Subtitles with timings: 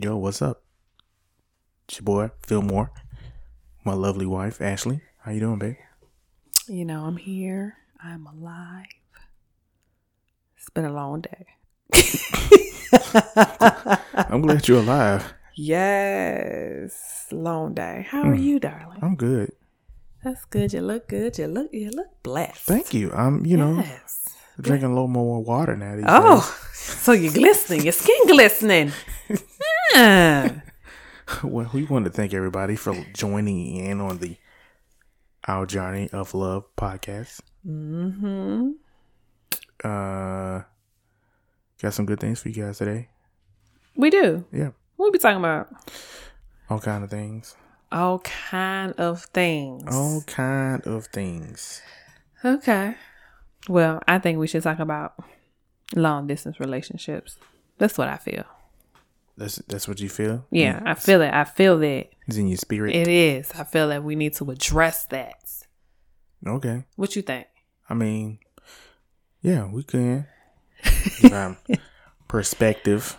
[0.00, 0.62] Yo, what's up?
[1.88, 2.92] It's your boy, Fillmore.
[3.84, 5.00] My lovely wife, Ashley.
[5.22, 5.74] How you doing, babe?
[6.68, 7.76] You know, I'm here.
[8.00, 8.86] I'm alive.
[10.56, 11.46] It's been a long day.
[14.14, 15.34] I'm glad you're alive.
[15.56, 18.06] Yes, long day.
[18.08, 18.42] How are Hmm.
[18.42, 18.98] you, darling?
[19.02, 19.50] I'm good.
[20.22, 20.72] That's good.
[20.72, 21.36] You look good.
[21.38, 22.66] You look you look blessed.
[22.66, 23.10] Thank you.
[23.12, 24.28] I'm, you know, Yes.
[24.60, 25.96] drinking a little more water now.
[26.06, 27.82] Oh, so you're glistening.
[27.82, 28.92] Your skin glistening.
[31.42, 34.36] Well, we want to thank everybody for joining in on the
[35.46, 37.40] Our Journey of Love podcast.
[37.66, 38.70] mm-hmm.
[39.84, 40.62] Uh,
[41.82, 43.08] got some good things for you guys today.
[43.96, 44.44] We do.
[44.52, 45.68] Yeah, What we be talking about?
[46.70, 47.56] all kind of things.
[47.90, 49.84] All kind of things.
[49.94, 51.82] All kind of things.
[52.44, 52.94] Okay.
[53.68, 55.14] Well, I think we should talk about
[55.96, 57.36] long distance relationships.
[57.78, 58.44] That's what I feel.
[59.38, 60.44] That's that's what you feel.
[60.50, 61.32] Yeah, I feel it.
[61.32, 62.94] I feel that It's in your spirit.
[62.96, 63.52] it is.
[63.52, 65.36] I feel that we need to address that.
[66.44, 66.84] okay.
[66.96, 67.46] What you think?
[67.88, 68.40] I mean,
[69.40, 70.26] yeah, we can.
[71.32, 71.56] um,
[72.26, 73.16] perspective.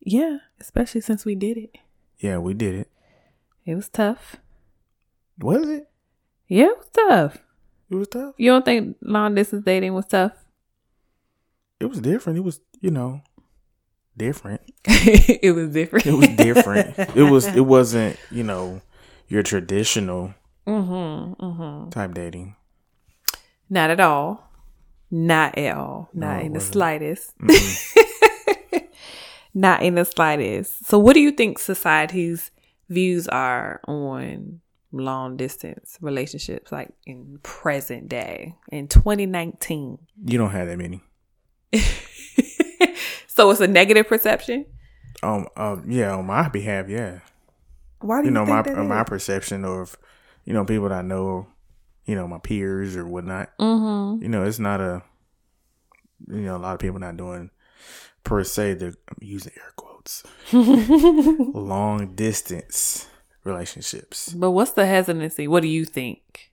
[0.00, 1.76] Yeah, especially since we did it.
[2.18, 2.90] Yeah, we did it.
[3.66, 4.36] It was tough.
[5.40, 5.88] Was it?
[6.46, 7.38] Yeah, it was tough.
[7.90, 8.34] It was tough.
[8.38, 10.32] You don't think long distance dating was tough?
[11.80, 12.38] It was different.
[12.38, 13.20] It was, you know,
[14.18, 14.60] different.
[14.84, 16.06] it was different.
[16.06, 16.98] It was different.
[17.16, 17.46] it was.
[17.46, 18.82] It wasn't, you know,
[19.28, 20.34] your traditional
[20.66, 21.90] mm-hmm, mm-hmm.
[21.90, 22.56] type dating.
[23.70, 24.50] Not at all.
[25.10, 26.10] Not at all.
[26.12, 27.32] Not it in the slightest.
[29.54, 30.86] Not in the slightest.
[30.86, 32.50] So, what do you think society's
[32.88, 34.60] views are on
[34.92, 39.98] long distance relationships, like in present day, in 2019?
[40.24, 41.02] you don't have that many.
[43.26, 44.66] so, it's a negative perception.
[45.22, 45.48] Um.
[45.56, 46.14] Uh, yeah.
[46.16, 47.20] On my behalf, yeah.
[48.00, 49.96] Why do You you, know, my that my perception of,
[50.44, 51.48] you know, people that I know,
[52.06, 53.50] you know, my peers or whatnot.
[53.58, 54.22] Mhm.
[54.22, 55.02] you know, it's not a,
[56.28, 57.50] you know, a lot of people not doing
[58.22, 60.22] per se the I'm using air quotes
[60.52, 63.08] long distance
[63.44, 64.32] relationships.
[64.32, 65.48] But what's the hesitancy?
[65.48, 66.52] What do you think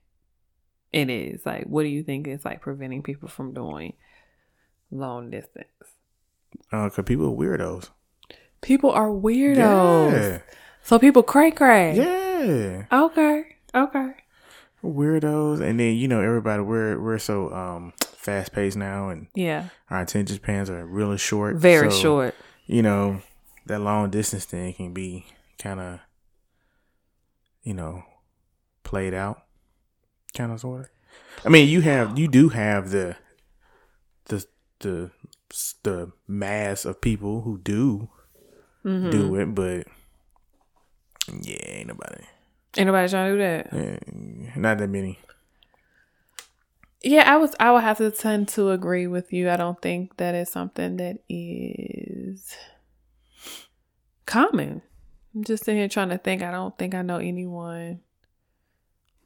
[0.92, 1.46] it is?
[1.46, 3.94] Like, what do you think is like preventing people from doing
[4.92, 5.68] long distance?
[6.72, 7.90] Uh, cause people are weirdos.
[8.62, 10.12] People are weirdos.
[10.14, 10.40] Yeah,
[10.84, 11.96] So people cray cray.
[11.96, 13.56] yeah, Okay.
[13.74, 14.12] Okay.
[14.84, 15.62] weirdos.
[15.62, 19.70] And then you know, everybody we're we're so um fast paced now, and Yeah.
[19.90, 21.56] our attention spans are really short.
[21.58, 22.36] Very So, short.
[22.66, 23.22] You know,
[23.68, 25.26] that long distance thing can be
[25.60, 26.00] kind of,
[27.64, 28.04] you know,
[28.84, 29.44] played out,
[30.36, 30.88] kind of sort of.
[31.46, 33.16] I mean, you have you do have the
[34.26, 34.46] the
[34.80, 35.12] the
[35.84, 38.10] the mass of people who do
[38.86, 39.10] Mm-hmm.
[39.10, 39.88] do it, but
[41.42, 42.24] yeah, ain't nobody,
[42.78, 43.74] Ain't nobody trying to do that.
[43.74, 45.18] eh, not that many.
[47.02, 47.56] Yeah, I was.
[47.60, 49.50] I would have to tend to agree with you.
[49.50, 52.56] I don't think that is something that is
[54.26, 54.82] common.
[55.36, 56.42] I'm just sitting here trying to think.
[56.42, 58.02] I don't think I know anyone.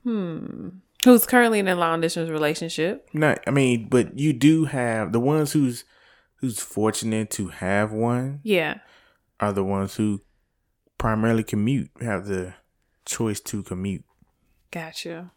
[0.03, 0.69] Hmm.
[1.05, 3.07] Who's currently in a long distance relationship?
[3.13, 5.85] Not, I mean, but you do have the ones who's
[6.39, 8.79] who's fortunate to have one Yeah.
[9.39, 10.21] are the ones who
[10.97, 12.53] primarily commute, have the
[13.05, 14.03] choice to commute.
[14.71, 15.31] Gotcha.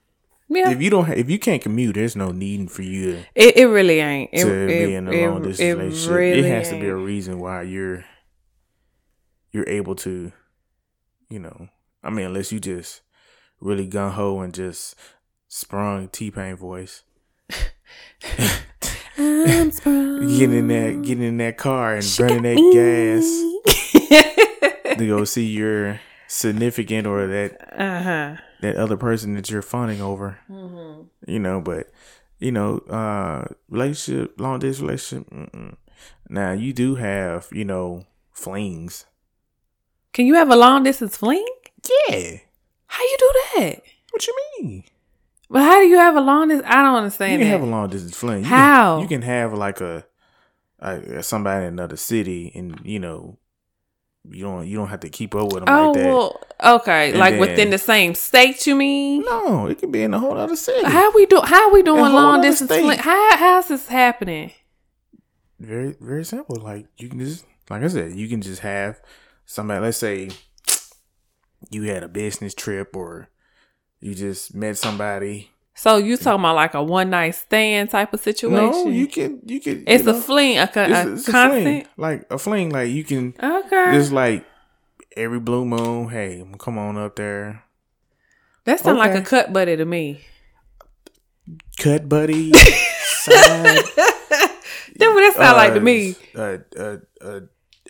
[0.48, 0.70] Yeah.
[0.70, 3.56] If you don't, ha- if you can't commute, there's no need for you to, It,
[3.56, 4.30] it really ain't.
[4.32, 6.10] It, to it, be in a long distance it relationship.
[6.14, 8.04] really it has to be a reason why you're
[9.52, 10.32] you're able to,
[11.30, 11.68] you know.
[12.02, 13.02] I mean, unless you just
[13.60, 14.94] really gun ho and just
[15.48, 17.04] sprung T Pain voice,
[19.46, 20.38] I'm sprung.
[20.38, 22.56] get in that, get in that car and She burning that
[23.64, 28.36] gas to go see your significant or that uh huh.
[28.60, 30.38] that other person that you're fawning over.
[30.50, 31.02] Mm-hmm.
[31.30, 31.90] you know, but
[32.38, 35.30] you know, uh, relationship, long distance relationship.
[35.30, 35.76] Mm-mm.
[36.28, 39.06] Now you do have, you know, flings.
[40.12, 41.46] Can you have a long distance fling?
[42.08, 42.38] Yeah.
[42.86, 43.82] How you do that?
[44.10, 44.84] What you mean?
[45.52, 46.66] But how do you have a long distance?
[46.66, 47.32] I don't understand.
[47.32, 47.52] You can that.
[47.52, 48.38] have a long distance fling.
[48.38, 48.94] You How?
[48.96, 50.04] Can, you can have like a,
[50.78, 53.36] a somebody in another city, and you know,
[54.30, 56.06] you don't you don't have to keep up with them oh like that.
[56.06, 56.40] well,
[56.76, 58.66] okay, And like then- within the same state.
[58.66, 59.24] You mean?
[59.26, 60.84] no, it could be in a whole other city.
[60.88, 61.42] How we do?
[61.44, 62.70] How we doing long distance?
[62.70, 62.98] Fling?
[62.98, 64.52] How how's this happening?
[65.60, 66.56] very very simple.
[66.56, 69.02] Like you can just like I said, you can just have
[69.44, 69.80] somebody.
[69.82, 70.30] Let's say
[71.70, 73.28] you had a business trip, or
[74.02, 75.50] you just met somebody.
[75.74, 78.54] So you talking about like a one night stand type of situation?
[78.54, 79.84] No, you can you can.
[79.86, 82.70] It's you a fling, a, co- it's a a, it's a fling, like a fling.
[82.70, 83.92] Like you can Okay.
[83.92, 84.44] just like
[85.16, 87.64] every blue moon, hey, come on up there.
[88.64, 90.20] That sounds like a cut buddy to me.
[91.78, 92.52] Cut buddy.
[94.94, 96.16] That's what that sound like to uh, me.
[96.34, 97.40] Uh, uh, uh,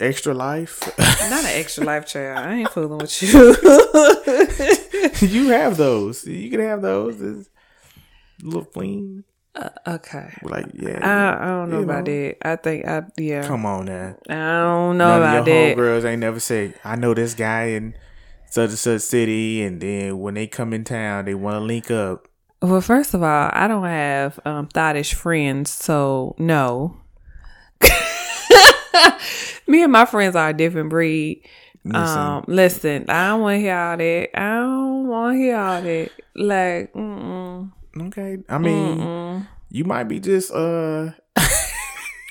[0.00, 0.80] extra life.
[0.98, 2.38] Not an extra life child.
[2.38, 3.56] I ain't fooling with you.
[5.28, 6.26] you have those.
[6.26, 7.20] You can have those.
[7.20, 7.50] It's
[8.42, 9.24] little fling.
[9.86, 10.34] okay.
[10.42, 10.98] Like yeah.
[11.02, 12.28] I, I don't know about know.
[12.28, 12.36] that.
[12.42, 13.46] I think I yeah.
[13.46, 14.16] come on now.
[14.28, 15.76] I don't know None about of your that.
[15.76, 17.94] Girls ain't never say, I know this guy in
[18.50, 21.90] such and such city, and then when they come in town, they want to link
[21.90, 22.28] up.
[22.60, 26.96] Well, first of all, I don't have um thottish friends, so no.
[29.66, 31.42] Me and my friends are a different breed.
[31.84, 34.30] Listen, Um, listen, I don't want to hear all that.
[34.40, 36.10] I don't want to hear all that.
[36.34, 37.72] Like, mm-mm,
[38.06, 38.38] okay.
[38.48, 39.46] I mean, mm-mm.
[39.70, 41.10] you might be just uh,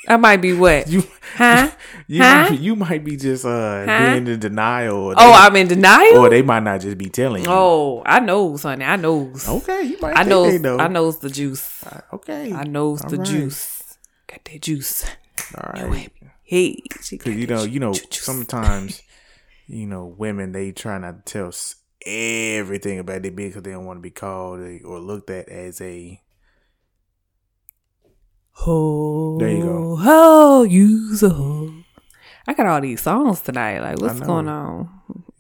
[0.08, 0.88] I might be what?
[0.90, 1.04] you
[1.36, 1.70] Huh?
[2.08, 2.50] you Huh?
[2.50, 3.98] might, you might be just uh Huh?
[3.98, 6.18] being in denial, Oh, they, I'm in denial.
[6.20, 7.50] or they might not just be telling you.
[7.50, 8.86] oh, I knows, honey.
[8.86, 9.48] I knows.
[9.48, 9.84] okay.
[9.84, 10.60] You might I knows.
[10.62, 10.78] know.
[10.80, 11.84] I knows the juice.
[12.14, 13.28] Okay, I knows All the right.
[13.28, 13.98] juice.
[14.28, 15.06] Got that juice.
[15.58, 16.12] All right.
[16.52, 19.02] Hey, Because you know, you know, sometimes,
[19.68, 21.54] you know, women they try not to tell
[22.06, 26.22] everything about their because they don't want to be called or looked at as a.
[28.52, 29.96] Ho, There you go.
[29.96, 31.72] Ho, use a ho.
[32.46, 33.80] I got all these songs tonight.
[33.80, 34.90] Like, what's going on?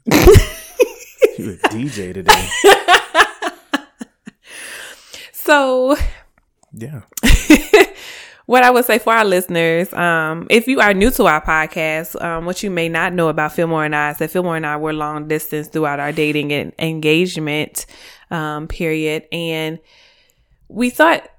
[0.05, 2.49] You a DJ today?
[5.33, 5.97] So,
[6.71, 7.01] Yeah.
[8.51, 12.21] what I would say for our listeners, um, if you are new to our podcast,
[12.21, 14.75] um, what you may not know about Fillmore and I is that Fillmore and I
[14.75, 17.85] were long distance throughout our dating and engagement
[18.29, 19.79] um, period, and
[20.67, 21.29] we thought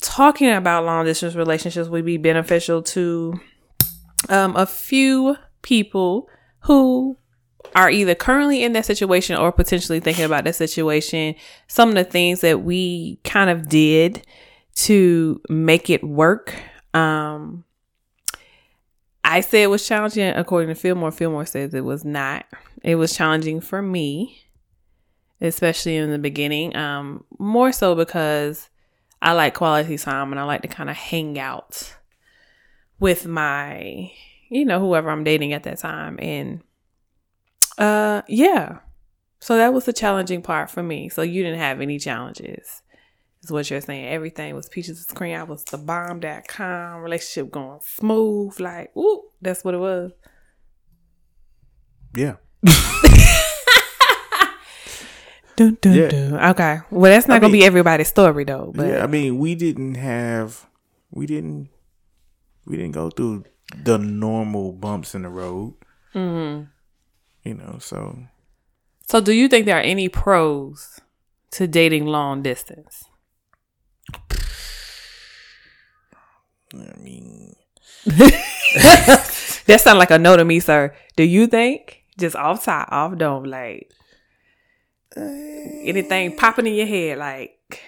[0.00, 3.40] talking about long distance relationships would be beneficial to
[4.28, 6.28] um, a few people
[6.60, 7.16] who
[7.74, 11.34] are either currently in that situation or potentially thinking about that situation.
[11.66, 14.24] Some of the things that we kind of did
[14.74, 16.54] to make it work.
[16.94, 17.64] Um,
[19.24, 21.12] I said it was challenging according to Fillmore.
[21.12, 22.46] Fillmore says it was not.
[22.82, 24.44] It was challenging for me,
[25.40, 26.76] especially in the beginning.
[26.76, 28.68] Um, more so because
[29.20, 31.94] I like quality time and I like to kind of hang out
[32.98, 34.10] with my,
[34.48, 36.18] you know, whoever I'm dating at that time.
[36.20, 36.62] And
[37.78, 38.78] uh yeah.
[39.38, 41.08] So that was the challenging part for me.
[41.08, 42.82] So you didn't have any challenges.
[43.42, 44.06] Is what you're saying.
[44.06, 45.36] Everything was peaches and cream.
[45.36, 48.60] I was the bomb.com relationship going smooth.
[48.60, 50.12] Like, ooh, that's what it was.
[52.14, 52.36] Yeah.
[55.54, 56.08] Dun, dun, Yeah.
[56.08, 56.34] dun.
[56.52, 56.78] Okay.
[56.90, 58.72] Well, that's not I gonna mean- be everybody's story though.
[58.74, 59.02] But yeah.
[59.04, 60.66] I mean, we didn't have,
[61.10, 61.68] we didn't,
[62.64, 63.44] we didn't go through
[63.84, 65.74] the normal bumps in the road.
[66.14, 66.64] Mm-hmm.
[67.48, 68.18] You know, so
[69.08, 71.00] So, do you think there are any pros
[71.52, 73.04] to dating long distance?
[76.74, 77.54] I mean,
[79.66, 80.94] That sounds like a no to me, sir.
[81.16, 82.02] Do you think?
[82.18, 83.90] Just off top, off dome, like
[85.16, 87.80] anything popping in your head, like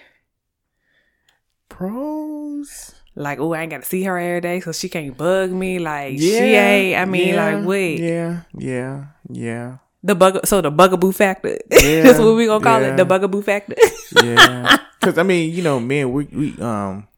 [1.69, 2.94] pros.
[3.15, 5.79] like oh, I ain't gotta see her every day, so she can't bug me.
[5.79, 6.99] Like she ain't.
[6.99, 10.46] I mean, yeah, like wait, Yeah, yeah, yeah, the bug.
[10.46, 11.58] So the bugaboo factor.
[11.70, 12.92] Yeah, That's what we gonna call yeah.
[12.92, 13.75] it, the bugaboo factor.
[14.23, 14.78] yeah.
[15.00, 17.08] Because I mean, you know, man, we we um,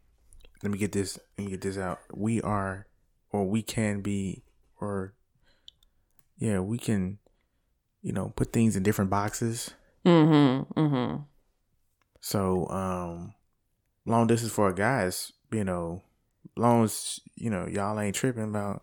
[0.63, 1.21] let me get this.
[1.39, 2.01] Let me get this out.
[2.13, 2.89] We are,
[3.31, 4.43] or we can be,
[4.81, 5.15] or
[6.37, 7.19] yeah, we can,
[8.03, 9.71] you know, put things in different boxes.
[10.05, 10.81] mm-hmm.
[10.81, 11.23] Mm-hmm.
[12.21, 13.35] So, um,
[14.05, 16.03] long distance for a guy is, you know,
[16.57, 18.83] long as you know y'all ain't tripping about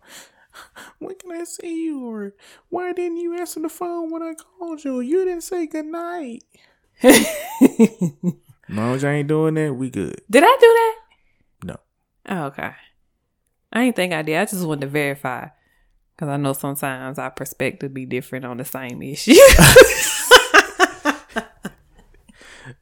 [0.98, 2.34] when can I see you or
[2.68, 5.00] why didn't you answer the phone when I called you?
[5.00, 6.44] You didn't say good night.
[7.02, 7.20] As
[8.68, 10.20] long as y'all ain't doing that, we good.
[10.30, 10.96] Did I do that?
[11.64, 11.76] No.
[12.28, 12.72] Oh, okay.
[13.72, 14.38] I ain't think I did.
[14.38, 15.48] I just wanted to verify
[16.14, 19.34] because I know sometimes our perspective be different on the same issue.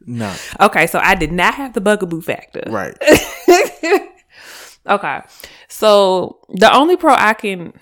[0.07, 0.35] No.
[0.61, 2.63] okay, so I did not have the bugaboo factor.
[2.69, 2.97] Right.
[4.87, 5.21] okay,
[5.69, 7.73] so the only pro I can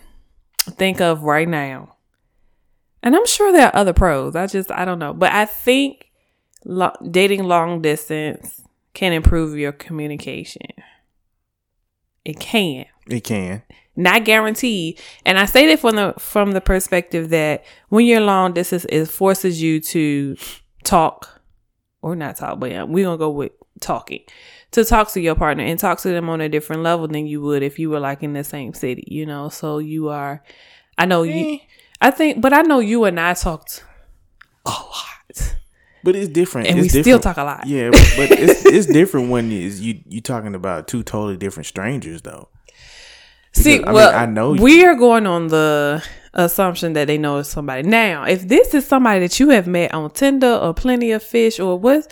[0.71, 1.97] think of right now,
[3.03, 4.37] and I'm sure there are other pros.
[4.37, 6.11] I just I don't know, but I think
[6.65, 8.61] lo- dating long distance
[8.95, 10.67] can improve your communication.
[12.25, 12.87] It can.
[13.09, 13.63] It can.
[13.97, 15.01] not guaranteed.
[15.25, 19.07] And I say that from the from the perspective that when you're long distance, it
[19.07, 20.37] forces you to
[20.85, 21.41] talk
[22.03, 24.21] or not talk, but yeah, we're gonna go with talking
[24.73, 27.41] to talk to your partner and talk to them on a different level than you
[27.41, 29.49] would if you were like in the same city, you know.
[29.49, 30.43] So you are,
[30.99, 31.61] I know you, mm.
[32.01, 33.85] I think, but I know you and I talked
[34.67, 35.57] a lot,
[36.05, 36.69] But it's different.
[36.69, 37.67] and it's we still talk a lot.
[37.67, 42.23] Yeah, but, it's it's different when is you you talking about two totally different strangers
[42.23, 42.49] though.
[43.53, 46.03] See, Because, I mean, well, I know you- we are going on the
[46.35, 47.83] assumption that they know somebody.
[47.89, 51.59] Now, if this is somebody that you have met on Tinder or Plenty of Fish
[51.59, 52.07] or what,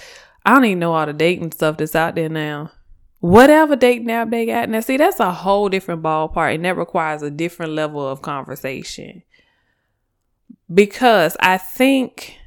[0.45, 2.73] I don't even know all the dating stuff that's out there now.
[3.21, 7.23] Whatever dating app they got now, see, that's a whole different ballpark, and that requires
[7.23, 9.23] a different level of conversation.
[10.73, 12.39] Because I think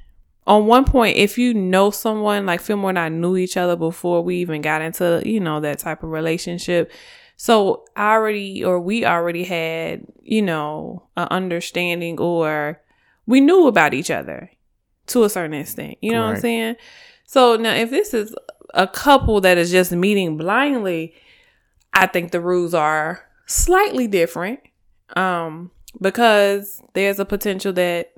[0.48, 4.22] on one point, if you know someone like Fillmore and I knew each other before
[4.22, 6.92] we even got into, you know, that type of relationship.
[7.38, 12.82] So I already or we already had, you know, an understanding or
[13.26, 14.52] we knew about each other
[15.08, 15.98] to a certain extent.
[16.02, 16.76] You know what I'm saying?
[17.32, 18.36] So now if this is
[18.74, 21.14] a couple that is just meeting blindly,
[21.94, 24.60] I think the rules are slightly different.
[25.16, 25.72] Um,
[26.02, 28.12] because there's a potential that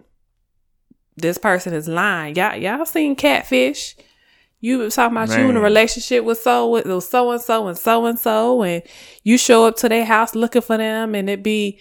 [1.15, 2.35] this person is lying.
[2.35, 3.95] Y'all, y'all seen catfish?
[4.61, 7.77] You was talking about you in a relationship with so with so and so and
[7.77, 8.81] so and so, and
[9.23, 11.79] you show up to their house looking for them, and it be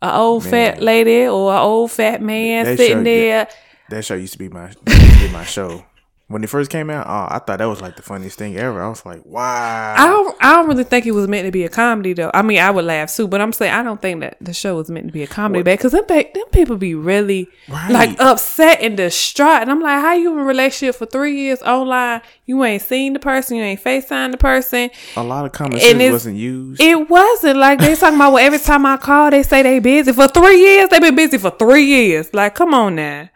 [0.00, 3.48] a old fat lady or an old fat man That sitting show- there.
[3.90, 5.84] That show used to be my used to be my show.
[6.32, 8.82] When it first came out, oh, I thought that was like the funniest thing ever.
[8.82, 9.94] I was like, wow.
[9.96, 12.30] I don't, I don't really think it was meant to be a comedy though.
[12.32, 14.76] I mean, I would laugh too, but I'm saying I don't think that the show
[14.76, 17.90] was meant to be a comedy back because them, them people be really Right.
[17.92, 21.60] like upset and distraught, and I'm like, how you in a relationship for three years
[21.62, 22.22] online?
[22.46, 24.90] You ain't seen the person, you ain't Facetime the person.
[25.16, 26.80] a lot of common sense wasn't used.
[26.80, 30.12] It wasn't like they talking about well, every time I call, they say they busy
[30.12, 30.88] for three years.
[30.88, 32.32] They been busy for three years.
[32.32, 33.28] Like, come on now.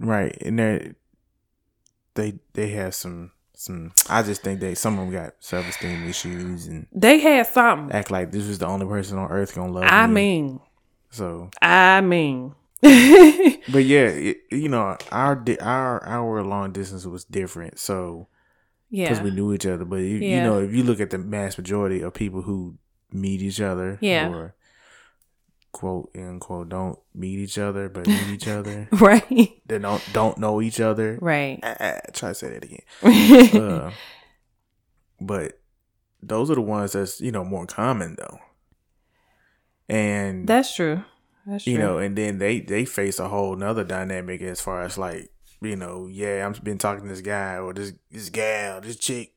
[0.00, 0.36] right.
[0.42, 0.92] And they
[2.14, 6.08] they they have some some I just think they some of them got self esteem
[6.08, 7.92] issues and They had something.
[7.96, 10.12] act like this was the only person on earth gonna love I me.
[10.14, 10.60] mean,
[11.10, 12.54] So I mean.
[12.82, 17.78] but yeah, it, you know, our our our long distance was different.
[17.78, 18.26] So
[18.90, 19.84] yeah, because we knew each other.
[19.84, 22.76] But you, you know, if you look at the mass majority of people who
[23.12, 24.28] meet each other, Yeah.
[24.30, 24.54] or
[25.72, 29.60] quote unquote don't meet each other but meet each other, right.
[29.66, 31.18] they don't don't know each other.
[31.20, 31.58] Right.
[31.62, 32.80] Ah, ah, try to say that again.
[33.62, 33.90] Uh,
[35.20, 35.60] but
[36.22, 38.38] those are the ones that's you know more common though,
[39.88, 41.04] and That's true.
[41.46, 41.72] That's true.
[41.72, 45.30] you know, and then they they face a whole nother dynamic as far as like
[45.60, 49.34] you know, yeah, I've been talking to this guy or this this gal, this chick,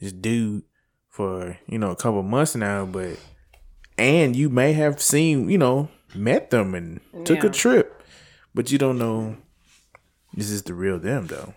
[0.00, 0.64] this dude
[1.08, 3.18] for you know a couple months now, but
[3.98, 7.48] and you may have seen you know met them and took Yeah.
[7.50, 8.02] a trip,
[8.54, 9.36] but you don't know
[10.34, 11.54] this is the real them though.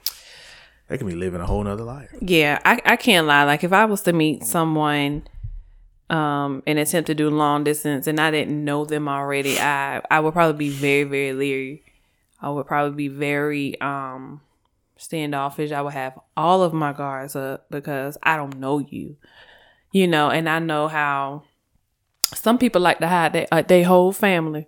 [0.88, 2.10] They can be living a whole nother life.
[2.22, 3.44] Yeah, I, I can't lie.
[3.44, 5.28] Like if I was to meet someone
[6.10, 10.20] um and attempt to do long distance and I didn't know them already, I I
[10.20, 11.84] would probably be very, very leery.
[12.42, 14.42] I would probably be very um
[14.98, 15.72] standoffish.
[15.72, 19.18] I would have all of my guards up because I don't know you.
[19.92, 21.44] You know, and I know how
[22.36, 24.68] some people like to hide their uh, they whole family.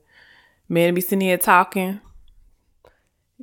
[0.70, 2.02] Men be sitting here talking,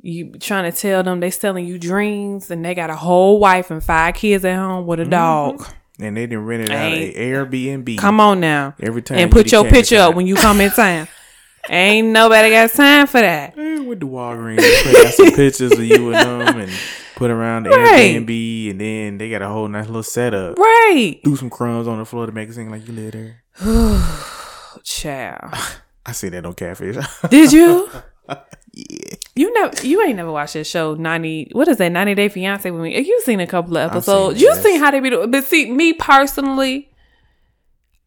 [0.01, 3.71] you trying to tell them they selling you dreams and they got a whole wife
[3.71, 5.65] and five kids at home with a dog.
[5.99, 7.97] And they didn't rent it out of Airbnb.
[7.97, 8.75] Come on now.
[8.79, 11.07] Every time And you put your picture up when you come in town.
[11.69, 13.57] Ain't nobody got time for that.
[13.57, 16.71] Eh, with the Walgreens, put out some pictures of you and them, and
[17.15, 18.17] put around the Right.
[18.17, 20.59] Airbnb, and then they got a whole nice little setup.
[20.59, 21.19] Right.
[21.23, 23.41] Do some crumbs on the floor to make it seem like you live there.
[23.61, 25.53] Oh, child.
[26.05, 26.97] I see that on Catfish.
[27.29, 27.89] Did you?
[28.73, 32.29] yeah, You never you ain't never watched that show 90 what is that 90 Day
[32.29, 32.99] Fiance with me.
[32.99, 34.37] You seen a couple of episodes.
[34.37, 34.61] it, You yes.
[34.63, 35.31] seen how they be doing.
[35.31, 36.91] But see, me personally,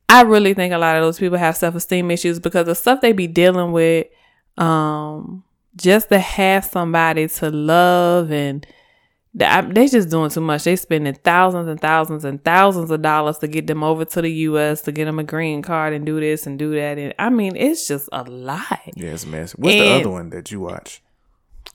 [0.09, 3.01] I really think a lot of those people have self esteem issues because the stuff
[3.01, 4.07] they be dealing with,
[4.57, 5.45] um,
[5.77, 8.67] just to have somebody to love and
[9.35, 10.65] they they just doing too much.
[10.65, 14.31] They spending thousands and thousands and thousands of dollars to get them over to the
[14.31, 14.83] U.S.
[14.83, 16.99] to get them a green card and do this and do that.
[16.99, 18.81] And I mean, it's just a lot.
[18.97, 19.53] yeah, it's a mess.
[19.53, 21.03] What's the other one that you watch?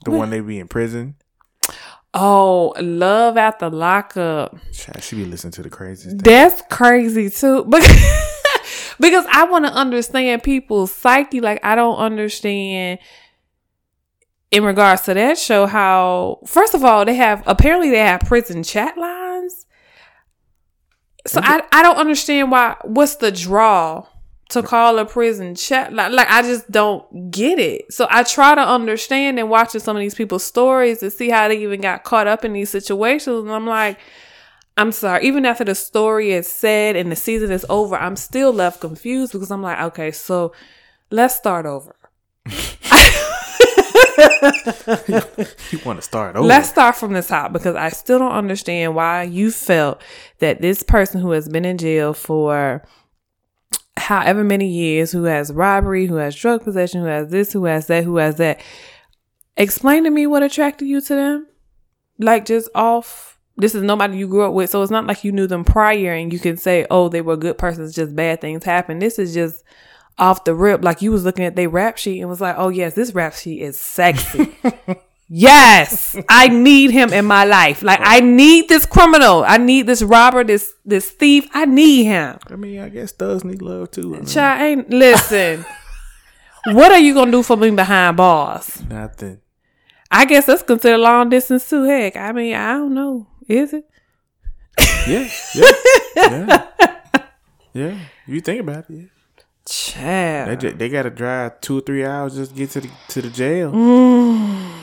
[0.04, 1.16] The one they be in prison.
[2.12, 4.56] Oh, love at the lockup.
[4.72, 6.18] She be listening to the craziest.
[6.18, 7.64] That's crazy too.
[8.96, 11.40] Because because I want to understand people's psyche.
[11.40, 13.00] Like I don't understand
[14.54, 18.62] in regards to that show how first of all they have apparently they have prison
[18.62, 19.66] chat lines.
[21.26, 24.06] So I I don't understand why what's the draw
[24.50, 26.14] to call a prison chat line.
[26.14, 27.92] Like I just don't get it.
[27.92, 31.48] So I try to understand and watching some of these people's stories to see how
[31.48, 33.44] they even got caught up in these situations.
[33.44, 33.98] And I'm like,
[34.76, 35.26] I'm sorry.
[35.26, 39.32] Even after the story is said and the season is over, I'm still left confused
[39.32, 40.52] because I'm like, okay, so
[41.10, 41.96] let's start over.
[45.70, 46.46] you want to start over?
[46.46, 50.02] Let's start from the top because I still don't understand why you felt
[50.40, 52.82] that this person who has been in jail for
[53.96, 57.86] however many years, who has robbery, who has drug possession, who has this, who has
[57.86, 58.60] that, who has that,
[59.56, 61.46] explain to me what attracted you to them.
[62.18, 63.38] Like just off.
[63.56, 66.12] This is nobody you grew up with, so it's not like you knew them prior
[66.12, 69.32] and you can say, "Oh, they were good persons, just bad things happen." This is
[69.32, 69.62] just
[70.18, 72.68] off the rip, like you was looking at their rap sheet and was like, "Oh
[72.68, 74.56] yes, this rap sheet is sexy."
[75.28, 77.82] yes, I need him in my life.
[77.82, 79.44] Like I need this criminal.
[79.44, 81.48] I need this robber, this this thief.
[81.52, 82.38] I need him.
[82.48, 84.14] I mean, I guess thugs need love too.
[84.14, 85.64] I mean, Child, ain't listen.
[86.66, 88.82] what are you gonna do for me behind bars?
[88.88, 89.40] nothing.
[90.10, 91.82] I guess that's considered long distance too.
[91.84, 93.26] Heck, I mean, I don't know.
[93.48, 93.84] Is it?
[95.08, 95.72] Yeah, yeah,
[96.16, 96.66] yeah.
[97.72, 97.98] yeah.
[98.26, 99.10] You think about it.
[99.66, 100.60] Child.
[100.60, 103.22] They they got to drive two or three hours just to get to the to
[103.22, 103.72] the jail.
[103.72, 104.78] Mm.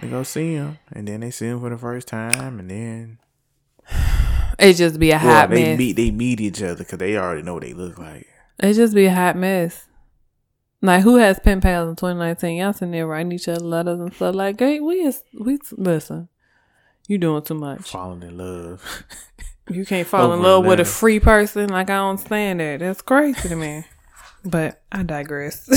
[0.00, 3.18] They go see him, and then they see him for the first time, and then
[4.58, 5.78] It just be a well, hot they mess.
[5.78, 8.26] meet they meet each other because they already know what they look like.
[8.58, 9.86] It just be a hot mess.
[10.82, 12.58] Like who has pen pals in 2019?
[12.58, 14.34] Y'all sitting there writing each other letters and stuff.
[14.34, 16.28] Like, hey, we is we listen.
[17.08, 17.90] You doing too much.
[17.90, 19.04] Falling in love.
[19.68, 21.68] You can't fall in love with a free person.
[21.70, 22.78] Like I don't stand that.
[22.80, 23.84] That's crazy to me.
[24.44, 25.66] But I digress.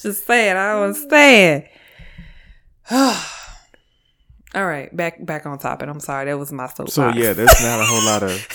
[0.00, 1.64] Just saying, I don't understand.
[4.54, 5.88] All right, back back on topic.
[5.88, 6.92] I'm sorry, that was my soapbox.
[6.92, 8.46] so yeah, there's not a whole lot of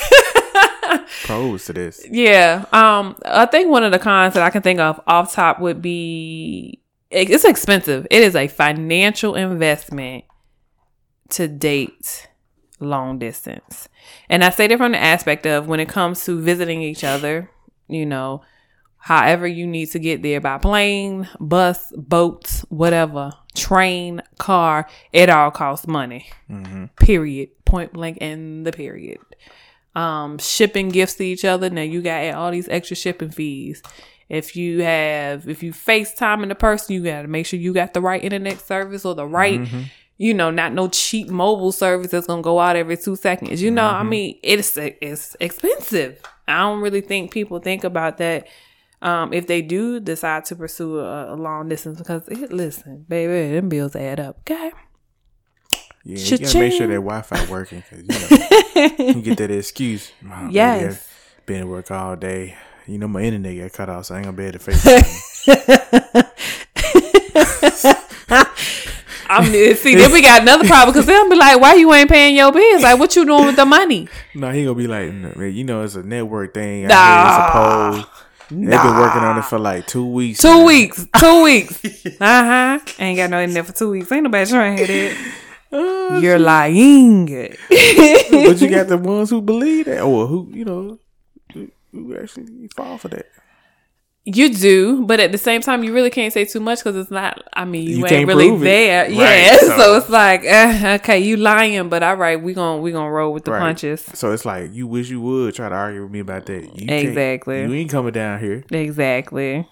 [1.26, 2.06] pros to this.
[2.10, 2.64] Yeah.
[2.72, 5.82] Um, I think one of the cons that I can think of off top would
[5.82, 6.80] be
[7.12, 8.08] it's expensive.
[8.10, 10.24] It is a financial investment
[11.30, 12.29] to date
[12.80, 13.90] long distance.
[14.30, 17.50] And I say that from the aspect of when it comes to visiting each other,
[17.88, 18.42] you know,
[18.98, 25.52] however you need to get there by plane, bus, boats, whatever, train, car, it all
[25.52, 26.30] costs money.
[26.98, 27.50] Period.
[27.66, 29.20] Point blank and the period
[29.96, 31.70] um shipping gifts to each other.
[31.70, 33.82] Now you got all these extra shipping fees.
[34.30, 37.94] If you have if you FaceTime in the person, you gotta make sure you got
[37.94, 39.60] the right internet service or the right
[40.20, 43.62] you know, not no cheap mobile service that's gonna go out every two seconds.
[43.62, 46.22] You know, I mean, it's it's expensive.
[46.48, 48.48] I don't really think people think about that
[49.02, 53.54] um, if they do decide to pursue a, a long distance because it, listen, baby,
[53.56, 54.40] them bills add up.
[54.42, 54.72] Okay,
[56.04, 60.12] Yeah, you gotta make sure that Wi-Fi working because you know you get that excuse.
[60.22, 61.08] "Mom, Yes.
[61.46, 62.58] Been at work all day.
[62.88, 66.26] You know my internet got cut off, so I ain't gonna be able to FaceTime.
[69.40, 69.96] I'm see.
[69.96, 72.84] Then we got another problem because they'll be like, "Why you ain't paying your bills?
[72.84, 75.64] Like, what you doing with the money?" no, he gonna be like, "No, man, you
[75.64, 76.88] know, it's a network thing.
[76.88, 76.96] Nah.
[76.96, 77.28] Nah.
[77.30, 78.26] It's a pole.
[78.52, 80.40] They've been working on it for like two weeks.
[80.42, 80.66] Two now.
[80.66, 81.06] weeks.
[81.20, 81.86] Two weeks.
[82.20, 82.80] Uh huh.
[82.98, 84.12] Ain't got no internet for two weeks.
[84.12, 85.10] Ain't nobody trying to hear
[85.72, 86.20] that.
[86.22, 87.26] You're lying.
[87.28, 90.98] but you got the ones who believe that, or who you know,
[91.54, 93.28] who- who actually fall for that.
[94.26, 97.10] You do, but at the same time, you really can't say too much because it's
[97.10, 97.42] not.
[97.54, 99.06] I mean, you, You ain't really there.
[99.06, 99.78] Right, yeah, so.
[99.78, 103.34] so- it's like, uh, okay, you lying, but all right, we gonna we gonna roll
[103.34, 103.60] with the Right.
[103.60, 104.02] punches.
[104.02, 106.64] So it's like you wish you would try to argue with me about that.
[106.80, 107.62] You Exactly.
[107.64, 108.64] You ain't coming down here.
[108.70, 109.68] Exactly.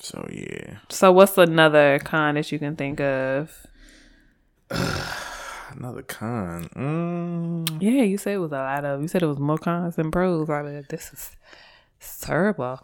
[0.00, 3.50] So yeah, So, what's another con that you can think of?
[4.70, 6.68] another con.
[6.74, 7.82] Mm.
[7.82, 9.02] Yeah, you said it was a lot of.
[9.02, 10.48] You said it was more cons than pros.
[10.48, 11.36] I mean, this is
[12.20, 12.80] terrible.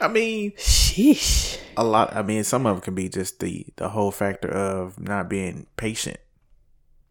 [0.00, 1.58] I mean, Sheesh.
[1.76, 2.14] a lot.
[2.14, 5.66] I mean, some of it can be just the the whole factor of not being
[5.76, 6.18] patient.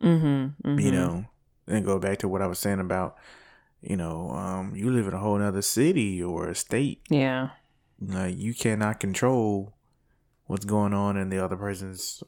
[0.02, 0.80] Mm-hmm.
[0.80, 1.26] You know,
[1.68, 3.18] and go back to what I was saying about,
[3.82, 7.02] you know, um, you live in a whole other city or a state.
[7.10, 7.50] Yeah.
[8.00, 9.74] Like you cannot control
[10.46, 12.24] what's going on in the other person's,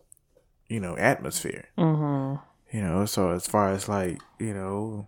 [0.67, 1.69] you know, atmosphere.
[1.77, 2.75] Mm-hmm.
[2.75, 5.07] You know, so as far as like, you know,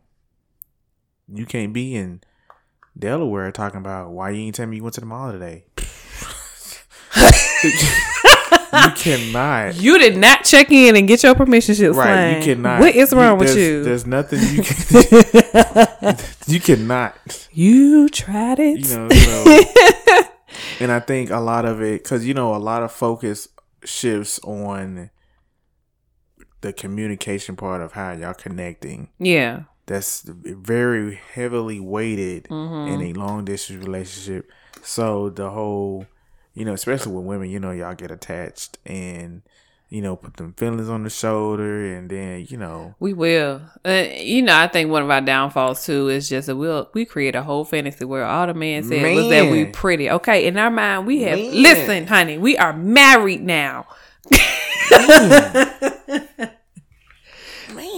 [1.33, 2.21] you can't be in
[2.97, 5.65] Delaware talking about why you ain't tell me you went to the mall today.
[7.63, 7.71] you
[8.95, 9.75] cannot.
[9.75, 12.45] You did not check in and get your permission slip Right, signed.
[12.45, 12.79] you cannot.
[12.79, 13.83] What is wrong with you?
[13.83, 16.17] There's nothing you can.
[16.47, 17.15] you cannot.
[17.51, 18.79] You tried it.
[18.87, 19.09] You know.
[19.09, 20.23] So,
[20.79, 23.47] and I think a lot of it, because you know, a lot of focus
[23.83, 25.09] shifts on
[26.61, 29.09] the communication part of how y'all connecting.
[29.19, 29.63] yeah.
[29.87, 32.93] That's very heavily weighted Mm-hmm.
[32.93, 34.49] in a long distance relationship.
[34.83, 36.05] So the whole,
[36.53, 39.41] you know, especially with women, you know, y'all get attached and
[39.89, 43.61] you know, put them feelings on the shoulder, and then you know, We will.
[43.83, 47.03] Uh, you know, I think one of our downfalls too is just that we'll we
[47.03, 50.09] create a whole fantasy where all the man said was that we pretty.
[50.09, 51.61] Okay, in our mind, we have Man.
[51.61, 53.85] listen, honey, we are married now.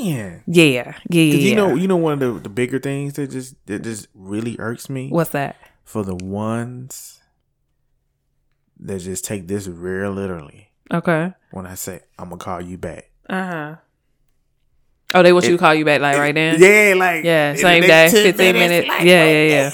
[0.03, 1.23] Yeah, yeah, yeah.
[1.23, 4.55] You know, you know, one of the, the bigger things that just that just really
[4.59, 5.55] irks me what's that?
[5.83, 7.21] for the ones
[8.79, 10.69] that just take this real literally.
[10.91, 11.33] Okay.
[11.51, 13.75] When I say I'm gonna call you back, Uh huh.
[15.15, 16.59] Oh, they want you to call you back like right then.
[16.59, 18.87] yeah, like Yeah, same day, 15 minutes.
[18.87, 19.71] like, Yeah, yeah, yeah.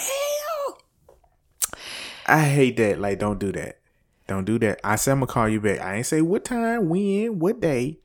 [2.27, 2.99] I hate that.
[2.99, 3.79] Like, don't do that.
[4.27, 4.79] Don't do that.
[4.83, 5.79] I said I'm gonna call you back.
[5.79, 7.99] I ain't say what time, when, what day.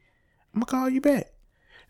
[0.54, 1.33] I'm gonna call you back.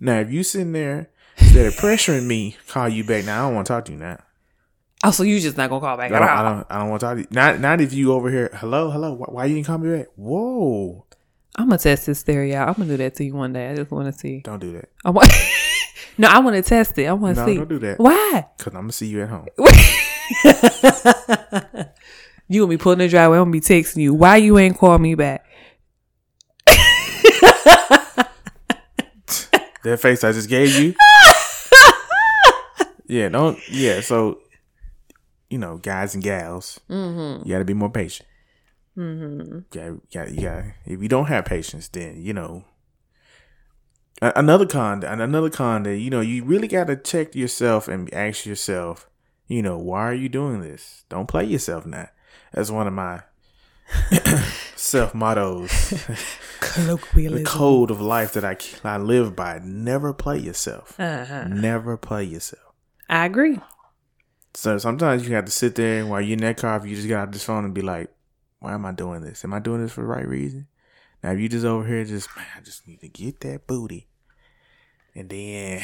[0.01, 3.25] Now, if you sitting there instead of pressuring me, call you back.
[3.25, 4.19] Now I don't want to talk to you now.
[5.03, 6.29] Oh, so you just not gonna call back I at don't.
[6.29, 6.37] all?
[6.37, 6.67] I don't.
[6.71, 7.27] I don't want to talk to you.
[7.31, 7.61] Not.
[7.61, 8.51] Not if you over here.
[8.55, 8.91] Hello.
[8.91, 9.15] Hello.
[9.15, 10.07] Why, why you didn't call me back?
[10.17, 11.05] Whoa.
[11.57, 12.69] I'm gonna test this theory out.
[12.69, 13.71] I'm gonna do that to you one day.
[13.71, 14.41] I just want to see.
[14.41, 14.89] Don't do that.
[15.05, 15.31] I want.
[16.19, 17.07] no, I want to test it.
[17.07, 17.57] I want to No, see.
[17.59, 17.99] don't do that.
[18.01, 18.47] Why?
[18.59, 19.47] Cause I'm gonna see you at home.
[22.47, 23.39] You gonna be pulling the driveway.
[23.39, 24.13] I'm gonna be texting you.
[24.13, 25.47] Why you ain't call me back?
[29.85, 30.95] That face I just gave you.
[33.07, 33.29] yeah.
[33.29, 33.59] Don't.
[33.71, 34.01] Yeah.
[34.01, 34.41] So,
[35.51, 37.47] you know, guys and gals, Mm-hmm.
[37.47, 38.29] you got to be more patient.
[38.97, 39.59] Mm-hmm.
[39.73, 39.95] Yeah.
[40.11, 40.29] Yeah.
[40.31, 40.71] Yeah.
[40.87, 42.65] If you don't have patience, then you know.
[44.23, 48.13] Another con, and another con that you know you really got to check yourself and
[48.15, 49.11] ask yourself,
[49.49, 51.05] you know, why are you doing this?
[51.11, 52.09] Don't play yourself now.
[52.53, 53.23] That's one of my
[54.77, 55.71] self mottos.
[56.61, 60.99] colloquialism, the code of life that I I live by: never play yourself.
[60.99, 61.45] Uh-huh.
[61.49, 62.75] Never play yourself.
[63.09, 63.61] I agree.
[64.55, 66.95] So sometimes you have to sit there and while you're in that car, if you
[66.95, 68.11] just got out this phone and be like,
[68.61, 69.45] "Why am I doing this?
[69.45, 70.69] Am I doing this for the right reason?"
[71.23, 74.09] Now, if you just over here, just man, I just need to get that booty,
[75.15, 75.83] and then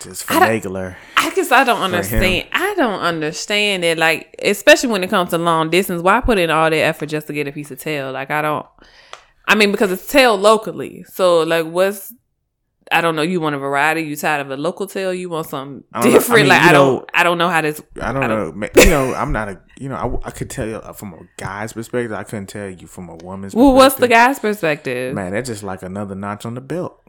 [0.00, 0.96] just finagle her.
[1.16, 2.48] I guess I don't understand.
[2.52, 3.98] I don't understand it.
[3.98, 7.26] Like, especially when it comes to long distance, why put in all that effort just
[7.28, 8.12] to get a piece of tail?
[8.12, 8.66] Like, I don't.
[9.46, 11.04] I mean, because it's tail locally.
[11.08, 12.12] So, like, what's
[12.92, 13.22] I don't know.
[13.22, 14.02] You want a variety?
[14.02, 15.14] You tired of a local tail?
[15.14, 16.00] You want something I.
[16.00, 16.40] I different?
[16.42, 17.10] mean, like, I know- don't.
[17.14, 17.80] I don't know how this.
[18.00, 18.50] I don't, I know.
[18.52, 19.60] don't- You know, I'm not a.
[19.78, 22.12] You know, I, I could tell you from a guy's perspective.
[22.12, 23.54] I couldn't tell you from a woman's.
[23.54, 25.14] Well, what's the guy's perspective?
[25.14, 26.99] Man, that's just like another notch on the belt.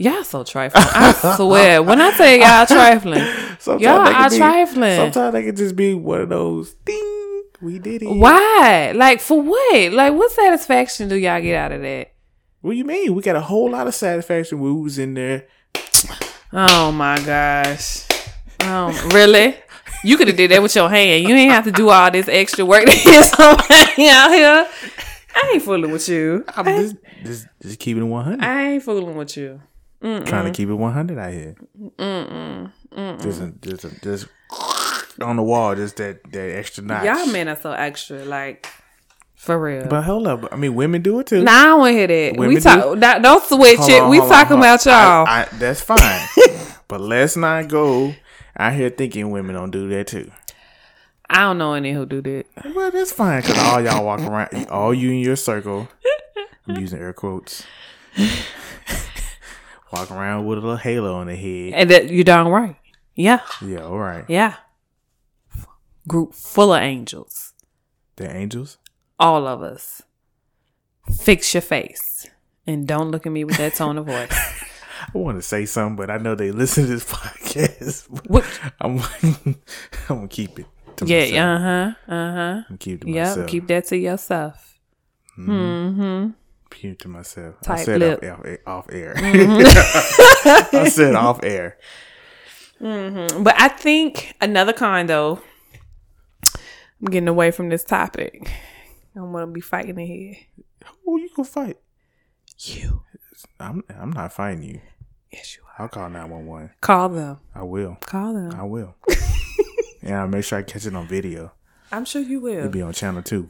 [0.00, 0.82] Y'all so trifling.
[0.86, 1.82] I swear.
[1.82, 3.22] When I say y'all trifling,
[3.58, 4.96] Sometimes Y'all they are be- trifling.
[4.96, 6.72] Sometimes they can just be one of those.
[6.86, 8.06] Ding, we did it.
[8.06, 8.92] why?
[8.96, 9.92] Like, for what?
[9.92, 12.12] Like, what satisfaction do y'all get out of that?
[12.62, 13.14] What do you mean?
[13.14, 14.58] We got a whole lot of satisfaction.
[14.60, 15.46] when We was in there.
[16.52, 18.06] Oh my gosh.
[18.60, 19.54] Um, really?
[20.02, 21.28] You could have did that with your hand.
[21.28, 24.66] You ain't have to do all this extra work to get somebody out here.
[25.36, 26.42] I ain't fooling with you.
[26.56, 28.42] I'm just, just, just keeping it 100.
[28.42, 29.60] I ain't fooling with you.
[30.00, 31.56] Trying to keep it 100 out here.
[33.20, 34.26] Just, a, just, a, just
[35.20, 37.04] on the wall, just that, that extra notch.
[37.04, 38.66] Y'all men are so extra, like
[39.40, 39.86] for real.
[39.88, 40.52] But hold up.
[40.52, 41.42] I mean, women do it too.
[41.42, 42.36] nah, I don't want to hear that.
[42.36, 42.82] Women we talk.
[42.82, 42.96] do?
[42.96, 44.02] Nah, don't switch Hold it.
[44.02, 44.58] on, we talking on.
[44.58, 44.94] about y'all.
[45.26, 46.28] I, I, that's fine.
[46.88, 48.14] but let's not go
[48.58, 50.30] out here thinking women don't do that too.
[51.30, 52.46] I don't know any who do that.
[52.74, 55.88] Well, that's fine because all y'all walk around, all you in your circle,
[56.66, 57.64] I'm using air quotes,
[59.92, 61.72] walk around with a little halo on the head.
[61.74, 62.76] And that you're darn right.
[63.14, 64.24] Yeah, Yeah, all right.
[64.28, 64.54] yeah.
[66.08, 67.52] Group full of angels.
[68.16, 68.78] The angels.
[69.18, 70.02] All of us.
[71.22, 72.26] Fix your face.
[72.66, 74.30] And don't look at me with that tone of voice.
[75.14, 78.06] I want to say something, but I know they listen to this podcast.
[78.28, 78.44] What?
[78.80, 79.00] I'm,
[79.32, 79.56] I'm
[80.08, 80.66] gonna keep it.
[80.96, 81.38] To Yeah, myself.
[81.40, 81.58] uh
[82.06, 82.32] huh, uh
[82.68, 82.76] huh.
[82.78, 83.48] Keep it to Yep, myself.
[83.50, 84.78] keep that to yourself.
[85.38, 86.30] Mm-hmm.
[86.82, 87.56] It to myself.
[87.66, 88.24] I said lip.
[88.24, 89.14] off, off, off air.
[90.40, 90.76] Mm-hmm.
[90.76, 91.78] I said off air.
[92.80, 95.40] But I think another kind though.
[96.54, 98.50] I'm getting away from this topic.
[99.14, 100.36] I'm gonna be fighting in here.
[101.04, 101.78] Who you gonna fight?
[102.58, 103.02] You.
[103.58, 104.80] I'm I'm not fighting you.
[105.32, 105.82] Yes, you are.
[105.82, 106.70] I'll call nine one one.
[106.80, 107.38] Call them.
[107.54, 107.96] I will.
[108.00, 108.52] Call them.
[108.52, 108.96] I will.
[110.02, 111.52] and I'll make sure I catch it on video.
[111.92, 112.58] I'm sure you will.
[112.58, 113.48] It'll be on channel two.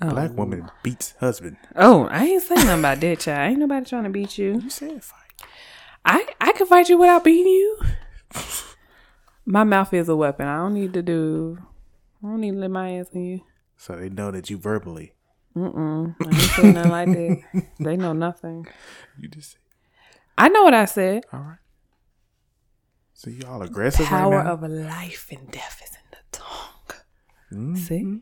[0.00, 1.56] Black woman beats husband.
[1.74, 3.50] Oh, I ain't saying nothing about that, child.
[3.50, 4.60] Ain't nobody trying to beat you.
[4.60, 5.18] You said fight.
[6.04, 7.78] I I can fight you without beating you.
[9.44, 10.46] My mouth is a weapon.
[10.46, 11.58] I don't need to do.
[12.22, 13.40] I don't need to let my ass in you.
[13.76, 15.14] So they know that you verbally.
[15.56, 16.14] Mm-mm.
[16.20, 17.64] I ain't saying nothing like that.
[17.80, 18.66] They know nothing.
[19.18, 19.60] You just said,
[20.36, 21.24] I know what I said.
[21.32, 21.58] all right.
[23.14, 24.52] So you all aggressive Power right now?
[24.52, 27.74] of life and death is in the tongue.
[27.74, 27.78] Mhm.
[27.78, 28.20] See?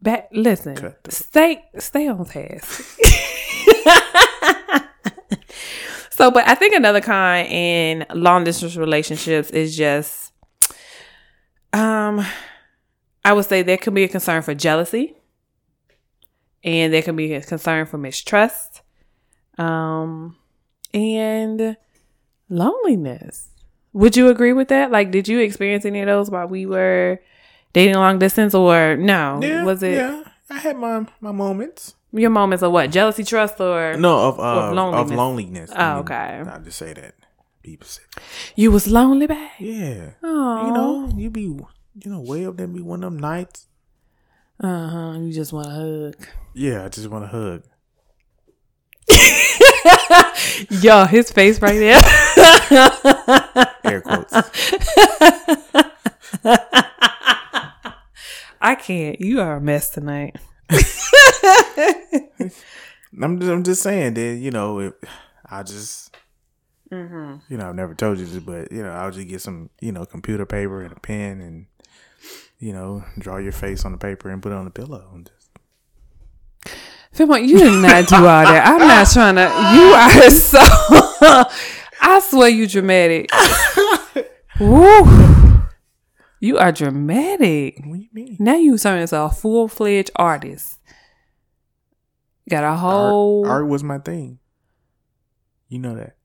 [0.00, 0.94] Back listen.
[1.08, 2.98] Stay stay on task.
[6.18, 10.32] So, but I think another kind in long distance relationships is just,
[11.72, 12.26] um,
[13.24, 15.14] I would say there can be a concern for jealousy,
[16.64, 18.82] and there can be a concern for mistrust,
[19.58, 20.36] um,
[20.92, 21.76] and
[22.48, 23.50] loneliness.
[23.92, 24.90] Would you agree with that?
[24.90, 27.20] Like, did you experience any of those while we were
[27.72, 29.40] dating long distance, or no?
[29.42, 31.94] Yeah, Was it Yeah, I had my my moments.
[32.12, 35.16] your moments of what jealousy, trust, or No, of uh, Of of loneliness.
[35.16, 35.70] loneliness.
[35.76, 36.42] Oh, okay.
[36.44, 37.14] Not to say that.
[37.62, 38.02] People say,
[38.56, 39.48] you was lonely, babe?
[39.60, 40.10] yeah.
[40.22, 41.66] Oh, You know, you be you
[42.10, 43.66] know way up there be one of them nights.
[44.62, 45.12] uh huh.
[45.20, 46.16] You just want a hug.
[46.54, 47.62] Yeah, I just want to hug.
[50.82, 52.00] Yo, his face right there.
[53.84, 54.32] Air quotes.
[58.60, 59.20] I can't.
[59.20, 60.36] You are a mess tonight.
[63.20, 64.94] I'm just, I'm just saying that you know if
[65.46, 66.14] I just
[66.92, 67.52] Mm-hmm.
[67.52, 69.92] you know I've never told you this, but you know I'll just get some you
[69.92, 71.66] know computer paper and a pen and
[72.58, 75.26] you know draw your face on the paper and put it on the pillow and
[75.26, 75.38] just
[77.12, 78.66] Fillmore, you did not do all that.
[78.66, 79.42] I'm not trying to.
[79.74, 80.58] You are so.
[82.00, 83.28] I swear you dramatic.
[84.60, 85.37] Woo.
[86.40, 87.80] You are dramatic.
[87.84, 88.36] what do you mean?
[88.38, 90.78] Now you turn into a full fledged artist.
[92.48, 93.46] Got a whole.
[93.46, 94.38] Art, art was my thing.
[95.68, 96.16] You know that.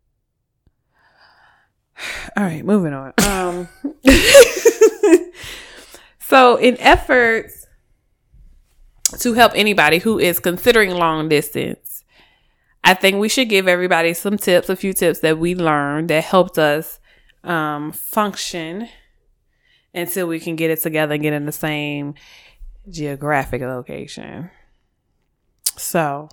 [2.37, 3.13] All right, moving on.
[3.27, 3.67] Um,
[6.19, 7.67] so, in efforts
[9.19, 12.03] to help anybody who is considering long distance,
[12.83, 16.23] I think we should give everybody some tips, a few tips that we learned that
[16.23, 16.99] helped us
[17.43, 18.87] um, function
[19.93, 22.15] until we can get it together and get in the same
[22.89, 24.49] geographic location.
[25.77, 26.29] So,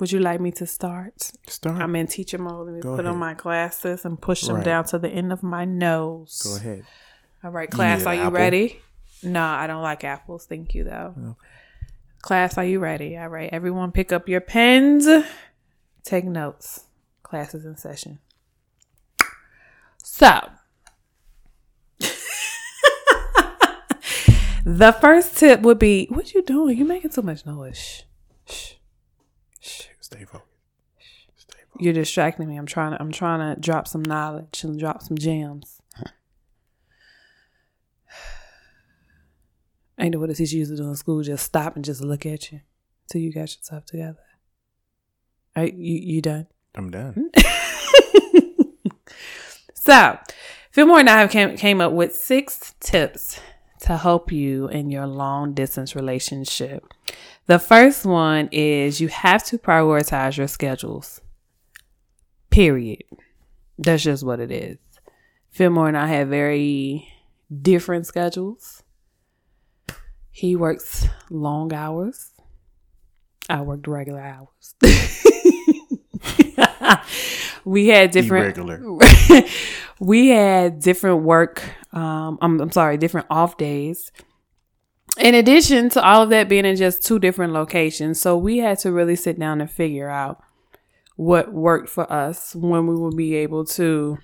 [0.00, 1.32] would you like me to start?
[1.48, 1.80] Start.
[1.80, 2.66] I'm in teacher mode.
[2.66, 4.64] Let me Go put on my glasses and push them Right.
[4.64, 6.42] down to the end of my nose.
[6.44, 6.84] Go ahead.
[7.42, 8.32] All right, class, need are you apple?
[8.32, 8.80] ready?
[9.22, 10.46] No, I don't like apples.
[10.46, 11.14] Thank you, though.
[11.18, 11.38] Okay.
[12.22, 13.16] Class, are you ready?
[13.16, 15.06] All right, everyone, pick up your pens.
[16.04, 16.84] Take notes.
[17.22, 18.18] Class is in session.
[20.02, 20.48] So,
[24.64, 26.76] the first tip would be what you doing?
[26.76, 28.04] You're making too much noise.
[28.46, 28.74] Shh.
[29.60, 29.86] Shh.
[30.00, 30.46] Stay focused.
[31.36, 31.80] Stay focused.
[31.80, 32.56] You're distracting me.
[32.56, 35.80] I'm trying to I'm trying to drop some knowledge and drop some gems.
[39.98, 42.24] Ain't know what a teacher used to do in school, just stop and just look
[42.26, 42.60] at you
[43.10, 44.18] till you got yourself together.
[45.56, 46.46] All right, you you done?
[46.74, 47.30] I'm done.
[49.88, 50.18] So,
[50.70, 53.40] Fillmore and I have came, came up with six tips
[53.80, 56.92] to help you in your long distance relationship.
[57.46, 61.20] The first one is you have to prioritize your schedules.
[62.50, 63.04] Period.
[63.78, 64.78] That's just what it is.
[65.50, 67.08] Fillmore and I have very
[67.62, 68.82] different schedules.
[70.30, 72.32] He works long hours.
[73.48, 74.74] I worked regular hours.
[77.64, 78.58] we had different.
[80.00, 84.12] we had different work um I'm, I'm sorry different off days.
[85.18, 88.78] In addition to all of that being in just two different locations so we had
[88.80, 90.42] to really sit down and figure out
[91.16, 94.18] what worked for us when we would be able to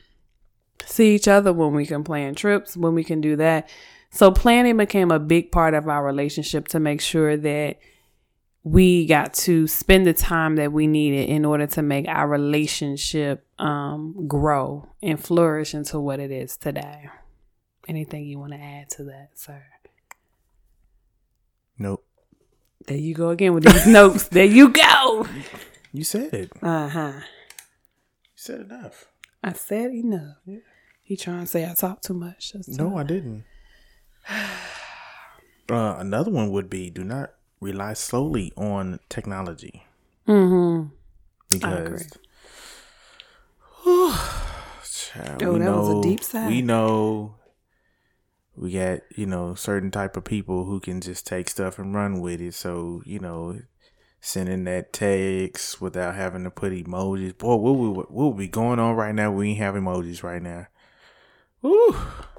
[0.86, 3.68] see each other when we can plan trips when we can do that.
[4.10, 7.78] So planning became a big part of our relationship to make sure that
[8.64, 13.46] we got to spend the time that we needed in order to make our relationship
[13.58, 17.10] um, grow and flourish into what it is today.
[17.86, 19.62] Anything you want to add to that, sir?
[21.78, 22.06] Nope.
[22.86, 24.28] There you go again with these notes.
[24.28, 25.26] There you go.
[25.92, 26.52] You said it.
[26.62, 27.12] Uh huh.
[27.16, 29.06] You said enough.
[29.42, 30.38] I said enough.
[30.46, 30.58] Yeah.
[31.02, 32.54] He trying to say I talk too much.
[32.66, 33.44] No, I didn't.
[35.70, 39.84] Uh, another one would be do not rely solely on technology
[40.28, 40.88] Mm-hmm.
[41.50, 42.08] because
[44.86, 46.48] Child, Oh, we that was a know- deep sigh.
[46.48, 47.36] We know
[48.56, 52.20] we got you know certain type of people who can just take stuff and run
[52.20, 52.54] with it.
[52.54, 53.60] So you know,
[54.20, 57.36] sending that text without having to put emojis.
[57.36, 59.30] Boy, what would what would be going on right now?
[59.30, 60.66] We ain't have emojis right now.
[61.64, 61.96] Ooh,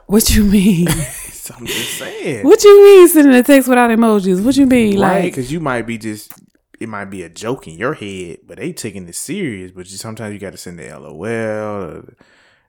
[0.08, 0.88] What you mean?
[1.58, 2.44] I'm just saying.
[2.44, 4.44] what you mean sending a text without emojis?
[4.44, 5.00] What you mean?
[5.00, 6.32] Right, Like because you might be just
[6.80, 9.72] it might be a joke in your head, but they taking it serious.
[9.72, 12.16] But you, sometimes you got to send the LOL or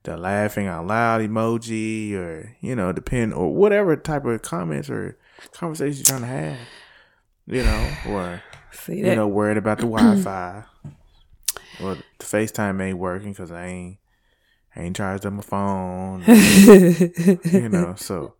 [0.02, 5.18] the laughing out loud emoji, or you know, depend or whatever type of comments or
[5.52, 6.58] conversations you're trying to have.
[7.46, 10.64] You know, or see you know, worried about the Wi-Fi.
[11.80, 13.98] Well, the FaceTime ain't working because I ain't
[14.76, 16.22] I ain't charged up my phone.
[16.26, 18.34] you know, so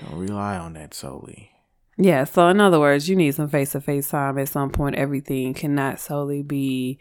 [0.00, 1.50] don't rely on that solely.
[1.98, 4.96] Yeah, so in other words, you need some face to face time at some point.
[4.96, 6.98] Everything cannot solely be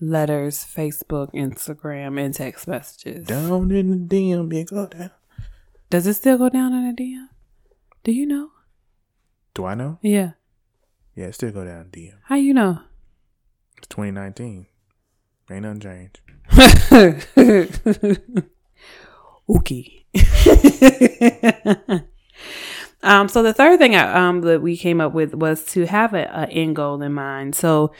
[0.00, 3.26] letters, Facebook, Instagram, and text messages.
[3.26, 5.10] Down in the DM, you go down.
[5.88, 7.28] Does it still go down in the DM?
[8.02, 8.50] Do you know?
[9.54, 9.98] Do I know?
[10.02, 10.32] Yeah.
[11.14, 12.14] Yeah, it still go down in DM.
[12.24, 12.80] How you know?
[13.78, 14.66] It's 2019.
[15.50, 16.20] Ain't nothing changed.
[19.48, 20.06] okay.
[23.02, 26.14] um, so the third thing I, um that we came up with was to have
[26.14, 27.54] a, a end goal in mind.
[27.54, 27.92] So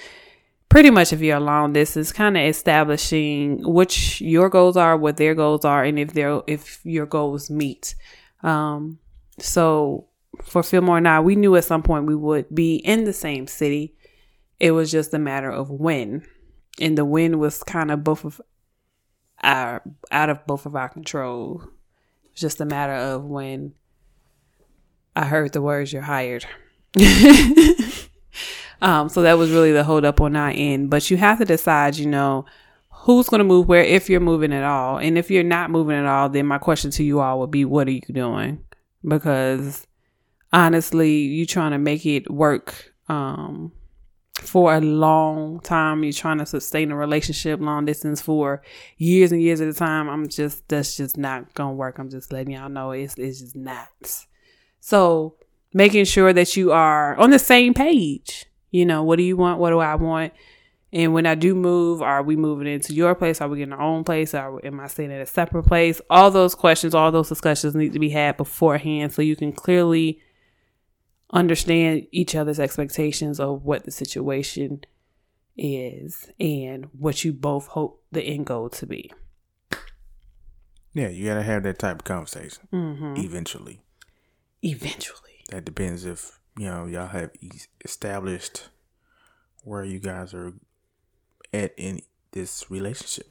[0.69, 5.35] pretty much if you're long distance, kind of establishing which your goals are, what their
[5.35, 7.95] goals are, and if their if your goals meet.
[8.43, 8.99] Um,
[9.39, 10.09] so
[10.43, 13.47] for Fillmore and I, we knew at some point we would be in the same
[13.47, 13.95] city.
[14.59, 16.27] It was just a matter of when,
[16.81, 18.41] and the wind was kind of both of
[19.43, 21.63] our out of both of our control.
[22.31, 23.75] It's just a matter of when
[25.15, 26.47] I heard the words "you're hired."
[28.83, 30.91] um, so that was really the hold up on our end.
[30.91, 32.45] But you have to decide, you know,
[32.91, 35.97] who's going to move where if you're moving at all, and if you're not moving
[35.97, 38.65] at all, then my question to you all would be, what are you doing?
[39.07, 39.87] Because
[40.53, 42.95] honestly, you trying to make it work.
[43.09, 43.73] Um,
[44.43, 46.05] for a long time.
[46.05, 48.63] You're trying to sustain a relationship long distance for
[48.99, 50.09] years and years at a time.
[50.09, 51.99] I'm just that's just not gonna work.
[51.99, 54.27] I'm just letting y'all know it's it's just not.
[54.81, 55.37] So
[55.73, 58.47] making sure that you are on the same page.
[58.71, 59.59] You know, what do you want?
[59.59, 60.33] What do I want?
[60.95, 63.41] And when I do move, are we moving into your place?
[63.41, 64.35] Are we getting our own place?
[64.35, 66.03] Are, am I staying at a separate place?
[66.11, 70.21] All those questions, all those discussions need to be had beforehand so you can clearly
[71.33, 74.85] understand each other's expectations of what the situation
[75.57, 79.11] is and what you both hope the end goal to be.
[80.95, 83.15] Yeah, you gotta have that type of conversation Mm-hmm.
[83.17, 83.81] eventually.
[84.63, 85.31] Eventually.
[85.51, 87.31] That depends if you know y'all have
[87.85, 88.69] established
[89.65, 90.53] where you guys are
[91.53, 92.01] at in
[92.33, 93.27] this relationship.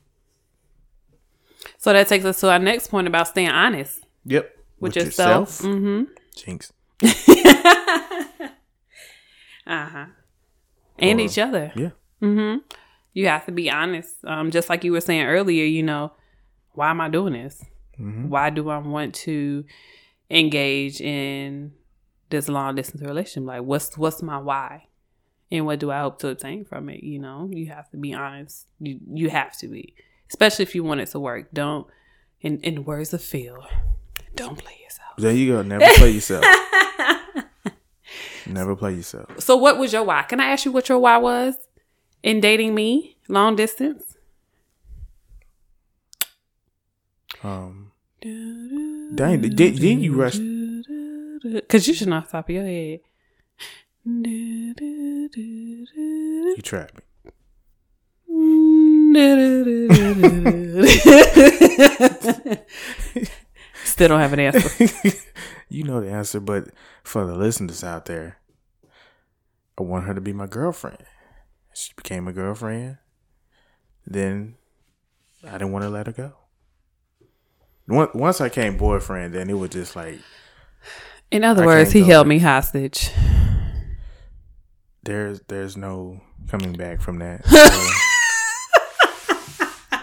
[1.78, 4.56] So that takes us to our next point about staying honest Yep.
[4.80, 5.60] with, yourself.
[5.60, 6.04] Mm-hmm.
[6.36, 6.72] Jinx.
[9.68, 10.06] Uh huh.
[10.98, 11.72] And Or- each other.
[11.76, 11.92] Yeah.
[12.22, 12.60] Mm-hmm.
[13.14, 14.16] You have to be honest.
[14.26, 16.14] Um, just like you were saying earlier, you know,
[16.74, 17.64] why am I doing this?
[18.00, 18.30] Mm-hmm.
[18.30, 19.64] Why do I want to
[20.30, 21.74] engage in
[22.30, 23.48] this long distance relationship?
[23.48, 24.88] Like, what's what's my why,
[25.52, 27.04] and what do I hope to obtain from it?
[27.04, 28.68] You know, you have to be honest.
[28.80, 29.94] You you have to be,
[30.30, 31.50] especially if you want it to work.
[31.54, 31.86] Don't,
[32.42, 33.64] in in the words of Phil,
[34.36, 34.81] don't play.
[35.17, 35.62] There you go.
[35.62, 36.45] Never play yourself.
[38.47, 39.39] Never play yourself.
[39.39, 40.24] So, what was your why?
[40.24, 41.56] Can I ask you what your why was
[42.24, 44.17] in dating me long distance?
[47.43, 47.91] Um.
[48.21, 50.38] Dang, did, didn't you rush?
[51.43, 53.00] Because you should know off the top of your head.
[54.06, 54.74] You
[56.62, 57.02] trapped me.
[64.02, 65.12] Still don't have an answer.
[65.70, 66.70] you know the answer, but
[67.04, 68.40] for the listeners out there,
[69.78, 70.98] I want her to be my girlfriend.
[71.76, 72.98] She became a girlfriend.
[74.08, 74.56] Then
[75.48, 76.34] I didn't want to let her go.
[77.88, 80.18] Once I came boyfriend, then it was just like
[81.30, 83.12] In other I words, he held me hostage.
[85.04, 87.46] there's there's no coming back from that.
[89.94, 89.98] So,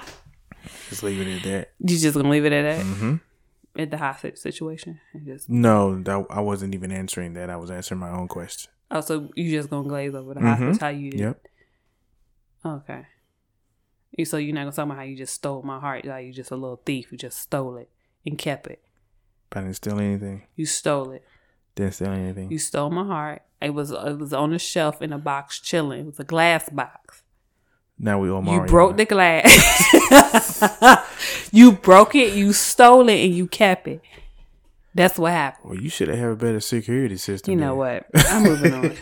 [0.91, 1.67] just leave it there.
[1.81, 2.83] You just gonna leave it at that?
[2.85, 3.17] hmm
[3.79, 4.99] At the hostage situation?
[5.25, 7.49] Just No, that, I wasn't even answering that.
[7.49, 8.71] I was answering my own question.
[8.91, 10.57] oh, so you just gonna glaze over the Mhm.
[10.59, 10.81] hostage?
[10.81, 11.21] How you did?
[11.21, 11.47] Yep.
[12.67, 13.07] Okay.
[14.17, 16.05] You- So you're not gonna talk about how you just stole my heart?
[16.05, 17.13] Like you just a little thief?
[17.13, 17.89] You just stole it
[18.27, 18.83] and kept it.
[19.53, 20.43] I didn't steal anything.
[20.57, 21.25] You stole it.
[21.77, 22.51] Didn't steal anything.
[22.51, 23.43] You stole my heart.
[23.63, 26.01] It was it was on a shelf in a box chilling.
[26.01, 27.23] It was a glass box.
[27.99, 28.63] Now we all Mario.
[28.63, 29.83] You broke the glass.
[31.53, 32.35] you broke it.
[32.35, 34.01] You stole it, and you kept it.
[34.95, 35.71] That's what happened.
[35.71, 37.53] Well, you should have had a better security system.
[37.53, 38.05] You know then.
[38.13, 38.27] what?
[38.31, 38.97] I'm moving on.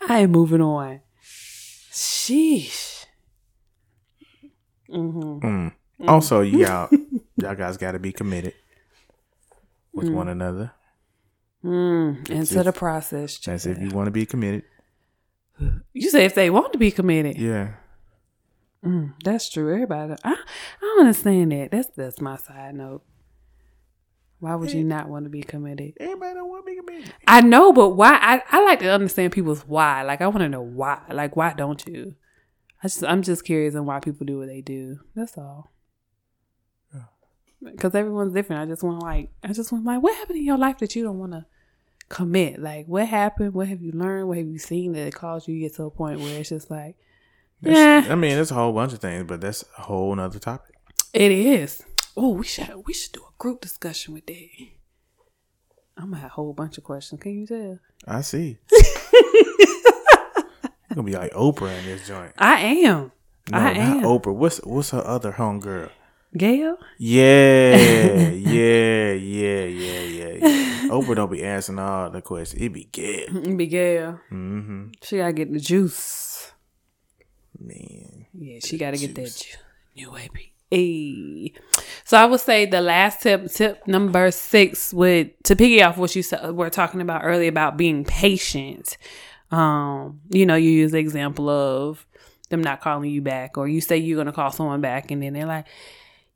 [0.08, 1.00] I am moving on.
[1.92, 3.06] Sheesh.
[4.88, 5.72] hmm Mm.
[6.08, 6.88] Also, y'all,
[7.36, 8.54] y'all guys got to be committed
[9.92, 10.72] with one another.
[11.62, 12.30] Mm.
[12.30, 13.38] Into the process.
[13.38, 14.62] That's if you want to be committed.
[15.92, 17.38] You say if they want to be committed.
[17.38, 17.74] Yeah.
[18.84, 19.72] Mm, that's true.
[19.72, 20.36] Everybody, I,
[20.82, 21.70] I understand that.
[21.70, 23.02] That's that's my side note.
[24.38, 25.92] Why would you not want to be committed?
[26.00, 27.12] Everybody don't want to be committed.
[27.28, 28.18] I know, but why?
[28.22, 30.02] I, I like to understand people's why.
[30.02, 31.02] Like I want to know why.
[31.10, 32.14] Like why don't you?
[32.82, 35.00] I just I'm just curious on why people do what they do.
[35.14, 35.70] That's all.
[37.62, 38.62] Because everyone's different.
[38.62, 41.02] I just want like I just want like what happened in your life that you
[41.02, 41.44] don't want to
[42.10, 42.60] commit?
[42.60, 43.54] Like what happened?
[43.54, 44.28] What have you learned?
[44.28, 46.50] What have you seen that it caused you to get to a point where it's
[46.50, 46.96] just like,
[47.62, 50.74] yeah, I mean, there's a whole bunch of things, but that's a whole nother topic.
[51.14, 51.82] it is.
[52.16, 54.48] Oh, we should we should do a group discussion with that.
[55.96, 57.20] I'm gonna have a whole bunch of questions.
[57.20, 57.78] Can you tell?
[58.06, 58.58] I see.
[60.90, 62.32] You're gonna be like Oprah in this joint.
[62.38, 63.12] I am.
[63.50, 64.02] No, I not am.
[64.02, 64.34] Oprah.
[64.34, 65.90] What's what's her other homegirl?
[66.36, 66.76] Gail?
[66.98, 68.28] Yeah, yeah,
[69.12, 70.88] yeah, yeah, yeah, yeah.
[70.88, 72.62] Oprah don't be answering all the questions.
[72.62, 73.56] It be good.
[73.56, 74.20] Be Gail.
[74.30, 74.90] Mm-hmm.
[75.02, 76.52] She gotta get the juice.
[77.58, 78.26] Man.
[78.32, 79.56] Yeah, she gotta get that juice.
[79.96, 80.14] New.
[80.70, 81.52] Hey.
[82.04, 86.14] So I would say the last tip, tip number six, would to piggy off what
[86.14, 86.22] you
[86.52, 88.96] were talking about earlier about being patient.
[89.50, 92.06] Um, you know, you use the example of
[92.50, 95.32] them not calling you back, or you say you're gonna call someone back, and then
[95.32, 95.66] they're like,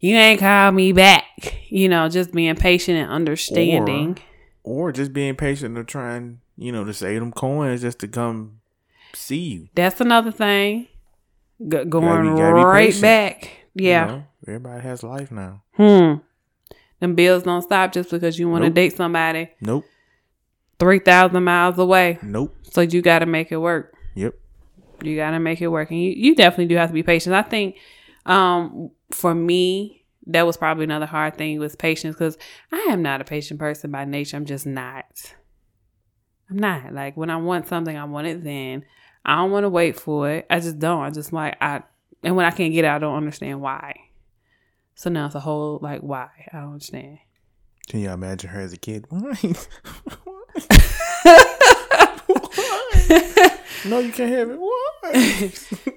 [0.04, 1.24] "You ain't called me back."
[1.68, 4.18] You know, just being patient and understanding.
[4.62, 8.60] Or just being patient or trying, you know, to save them coins just to come
[9.14, 9.68] see you.
[9.74, 10.88] That's another thing.
[11.68, 13.02] Go- going gotta be right patient.
[13.02, 13.50] back.
[13.74, 14.06] you Yeah.
[14.06, 14.24] know?
[14.46, 15.62] Everybody has life now.
[15.76, 16.14] Hmm.
[17.00, 18.74] Them bills don't stop just because you want to Nope.
[18.74, 19.84] date somebody Nope.
[20.78, 22.18] three thousand miles away.
[22.22, 22.54] Nope.
[22.70, 23.94] So you got to make it work.
[24.14, 24.34] Yep.
[25.02, 27.34] You got to make it work, and you, you definitely do have to be patient.
[27.34, 27.76] I think,
[28.26, 32.38] um, for me, that was probably another hard thing was patience because
[32.72, 34.36] I am not a patient person by nature.
[34.36, 35.34] I'm just not.
[36.50, 38.84] I'm not like when I want something, I want it then.
[39.24, 40.46] I don't want to wait for it.
[40.50, 41.02] I just don't.
[41.02, 41.82] I just like I,
[42.22, 43.96] and when I can't get it, I don't understand why.
[44.94, 47.18] So now it's a whole like why I don't understand.
[47.88, 49.04] Can you imagine her as a kid?
[49.10, 49.34] Why?
[53.84, 54.60] no, you can't have it.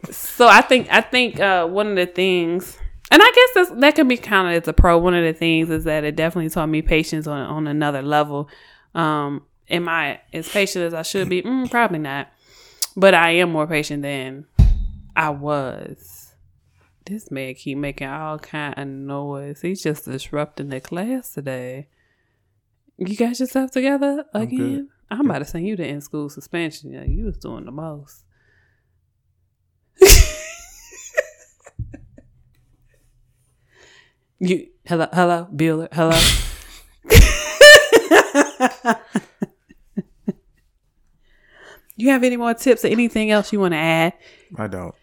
[0.13, 2.77] So I think I think uh, one of the things,
[3.09, 4.97] and I guess that can be counted as a pro.
[4.97, 8.49] One of the things is that it definitely taught me patience on on another level.
[8.93, 11.41] Um, am I as patient as I should be?
[11.41, 12.27] Mm, probably not,
[12.95, 14.45] but I am more patient than
[15.15, 16.33] I was.
[17.05, 19.61] This man keep making all kind of noise.
[19.61, 21.88] He's just disrupting the class today.
[22.97, 24.89] You got yourself together again?
[25.10, 26.91] I'm, about to send you to in school suspension.
[26.91, 28.24] Yeah, you was doing the most.
[34.39, 36.16] You hello hello Bueller hello.
[41.95, 44.14] you have any more tips or anything else you want to add
[44.55, 44.93] I don't.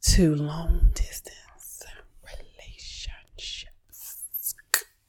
[0.00, 1.82] to long distance
[2.24, 4.54] relationships?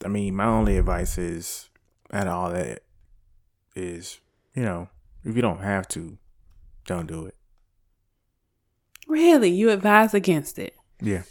[0.04, 1.70] I mean, my only advice is,
[2.12, 2.82] out of all that,
[3.76, 4.18] is
[4.54, 4.88] you know,
[5.24, 6.18] if you don't have to,
[6.86, 7.34] don't do it.
[9.06, 10.74] Really, you advise against it.
[11.00, 11.22] Yeah.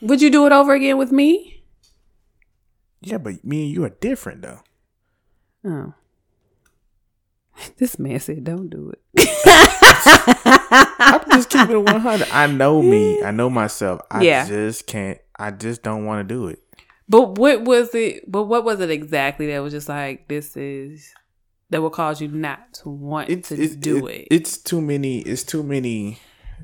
[0.00, 1.62] Would you do it over again with me?
[3.00, 4.60] Yeah, but me and you are different though.
[5.64, 5.94] Oh.
[7.78, 9.00] This man said, "Don't do it."
[11.00, 12.28] I'm just keeping it 100.
[12.30, 13.22] I know me.
[13.24, 14.00] I know myself.
[14.10, 14.46] I Yeah.
[14.46, 15.18] just can't.
[15.38, 16.62] I just don't want to do it.
[17.08, 18.30] But what was it?
[18.30, 21.12] But what was it exactly that was just like this is
[21.70, 25.20] that will cause you not to want It's, to do it, It's too many.
[25.20, 26.18] It's too many.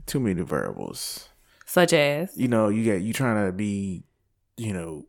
[0.07, 1.29] Too many variables.
[1.67, 4.05] Such as You know, you got you trying to be,
[4.57, 5.07] you know,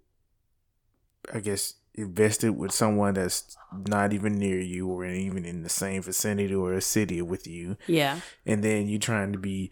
[1.34, 3.56] I guess invested with someone that's
[3.88, 7.78] not even near you or even in the same vicinity or a city with you,
[7.88, 9.72] yeah, and then you trying to be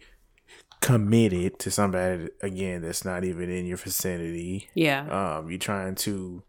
[0.80, 4.68] committed to somebody again that's not even in your vicinity.
[4.74, 6.42] yeah, um you're trying to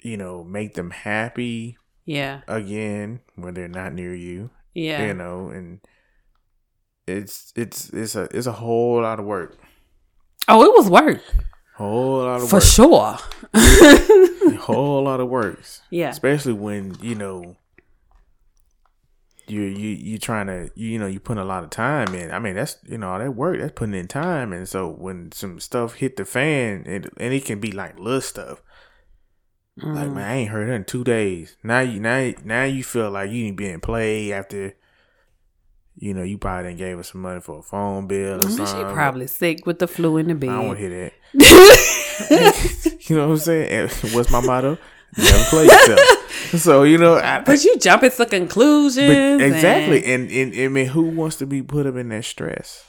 [0.00, 5.06] you know make them happy yeah, again when they're not near you yeah.
[5.06, 5.80] you know and
[7.06, 9.58] it's it's it's a it's a whole lot of work
[10.48, 11.20] Oh, it was work
[11.74, 13.18] whole lot of for work sure.
[13.54, 15.82] a whole lot of works.
[15.90, 17.56] yeah, especially when you know
[19.48, 22.30] you you you trying to you, you know you putting a lot of time in.
[22.30, 25.32] I mean that's you know all that work that's putting in time, and so when
[25.32, 28.62] some stuff hit the fan, and and it can be like little stuff.
[29.76, 30.14] Like Mm.
[30.14, 31.56] man, I ain't heard her in two days.
[31.62, 34.74] Now you now now you feel like you ain't being played after.
[35.98, 38.56] You know, you probably didn't gave her some money for a phone bill or Mm,
[38.56, 38.66] something.
[38.88, 40.48] she probably sick with the flu in the bed.
[40.50, 42.98] I don't want to hear that.
[43.08, 43.88] you know what I'm saying?
[44.14, 44.78] What's my motto?
[45.16, 46.00] Never play yourself.
[46.60, 49.06] so you know, I, but you jumping to conclusions.
[49.08, 52.24] but exactly, and- and, and I mean, who wants to be put up in that
[52.24, 52.84] stress?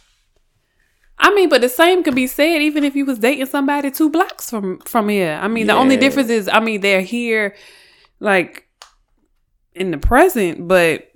[1.17, 4.09] I mean, but the same could be said even if you was dating somebody two
[4.09, 5.39] blocks from from here.
[5.41, 7.55] I mean, the only difference is, I mean, they're here,
[8.19, 8.67] like
[9.73, 11.11] in the present, but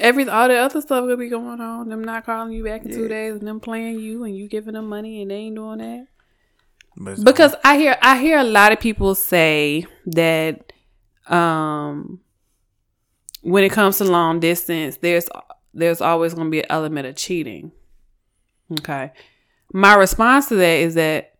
[0.00, 1.88] every all the other stuff could be going on.
[1.88, 4.74] Them not calling you back in two days, and them playing you, and you giving
[4.74, 6.06] them money, and they ain't doing that.
[7.24, 10.72] Because I hear I hear a lot of people say that
[11.28, 12.20] um
[13.42, 15.28] when it comes to long distance, there's
[15.74, 17.72] there's always going to be an element of cheating.
[18.80, 19.12] Okay.
[19.72, 21.34] My response to that is that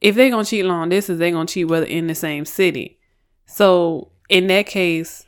[0.00, 2.44] if they're going to cheat long distance, they're going to cheat whether in the same
[2.44, 2.98] city.
[3.46, 5.24] So, in that case,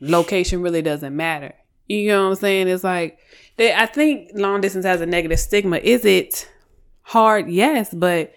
[0.00, 1.54] location really doesn't matter.
[1.88, 2.68] You know what I'm saying?
[2.68, 3.18] It's like
[3.56, 5.78] they, I think long distance has a negative stigma.
[5.78, 6.48] Is it
[7.02, 7.48] hard?
[7.48, 8.32] Yes, but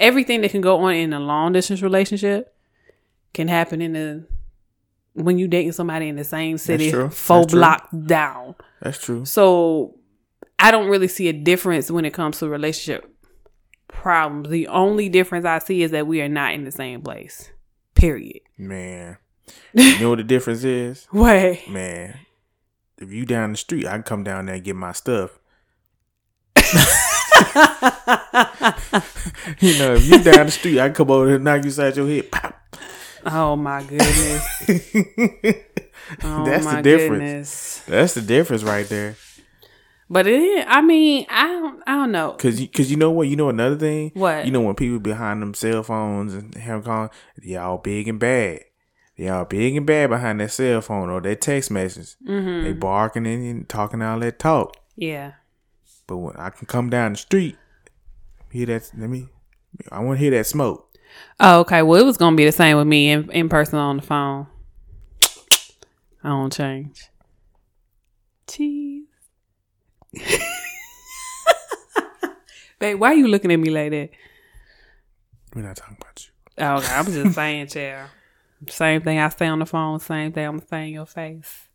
[0.00, 2.54] everything that can go on in a long distance relationship
[3.32, 4.26] can happen in the
[5.14, 8.54] when you dating somebody in the same city, four blocks down.
[8.80, 9.24] that's true.
[9.24, 9.96] So
[10.64, 13.06] I don't really see a difference when it comes to relationship
[13.86, 14.48] problems.
[14.48, 17.50] The only difference I see is that we are not in the same place.
[17.94, 18.40] Period.
[18.56, 19.18] Man,
[19.74, 21.06] you know what the difference is?
[21.12, 21.68] Wait.
[21.68, 22.18] Man,
[22.96, 25.38] if you down the street, I can come down there and get my stuff.
[29.60, 31.96] You know, if you down the street, I can come over and knock you side
[31.96, 32.30] your head.
[32.32, 32.58] Pop.
[33.26, 34.46] oh my goodness.
[36.22, 37.10] Oh That's my the difference.
[37.10, 37.82] goodness.
[37.86, 39.16] That's the difference right there.
[40.14, 42.36] But it is, I mean, I don't I don't know.
[42.38, 43.26] Cause, you, cause you know what?
[43.26, 44.12] You know another thing.
[44.14, 44.46] What?
[44.46, 47.10] You know when people behind them cell phones and have calling,
[47.42, 48.60] they all big and bad.
[49.18, 52.14] They all big and bad behind that cell phone or that text message.
[52.24, 52.62] Mm-hmm.
[52.62, 54.76] They barking and talking all that talk.
[54.94, 55.32] Yeah.
[56.06, 57.56] But when I can come down the street,
[58.52, 58.92] hear that.
[58.96, 59.30] Let me.
[59.90, 60.96] I want to hear that smoke.
[61.40, 61.82] Oh, okay.
[61.82, 64.46] Well, it was gonna be the same with me in, in person on the phone.
[66.22, 67.08] I don't change.
[68.46, 68.93] Cheese.
[72.78, 74.10] Babe, why are you looking at me like that?
[75.54, 76.32] We're not talking about you.
[76.58, 76.92] Oh, okay.
[76.92, 78.10] I'm just saying, chair.
[78.68, 81.68] Same thing I say on the phone, same thing I'm saying in your face.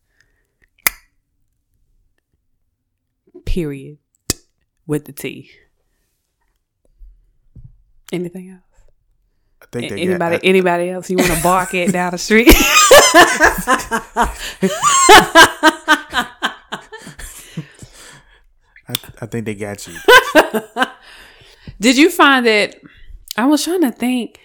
[3.45, 3.97] Period.
[4.85, 5.51] With the T.
[8.11, 8.63] Anything else?
[9.61, 10.45] I think they anybody got.
[10.45, 12.47] anybody else you want to bark at down the street?
[18.89, 19.93] I, I think they got you.
[21.79, 22.75] Did you find that?
[23.37, 24.39] I was trying to think.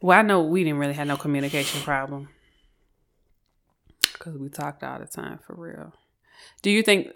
[0.00, 2.28] Well, I know we didn't really have no communication problem
[4.12, 5.92] because we talked all the time for real.
[6.62, 7.08] Do you think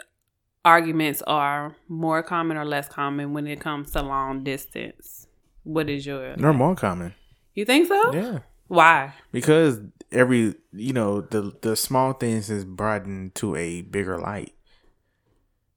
[0.65, 5.27] arguments are more common or less common when it comes to long distance?
[5.63, 6.35] What is your?
[6.35, 7.13] They're more common.
[7.53, 8.13] You think so?
[8.13, 8.39] Yeah.
[8.67, 9.13] Why?
[9.31, 9.79] Because
[10.11, 14.53] every you know the the small things is brought into a bigger light.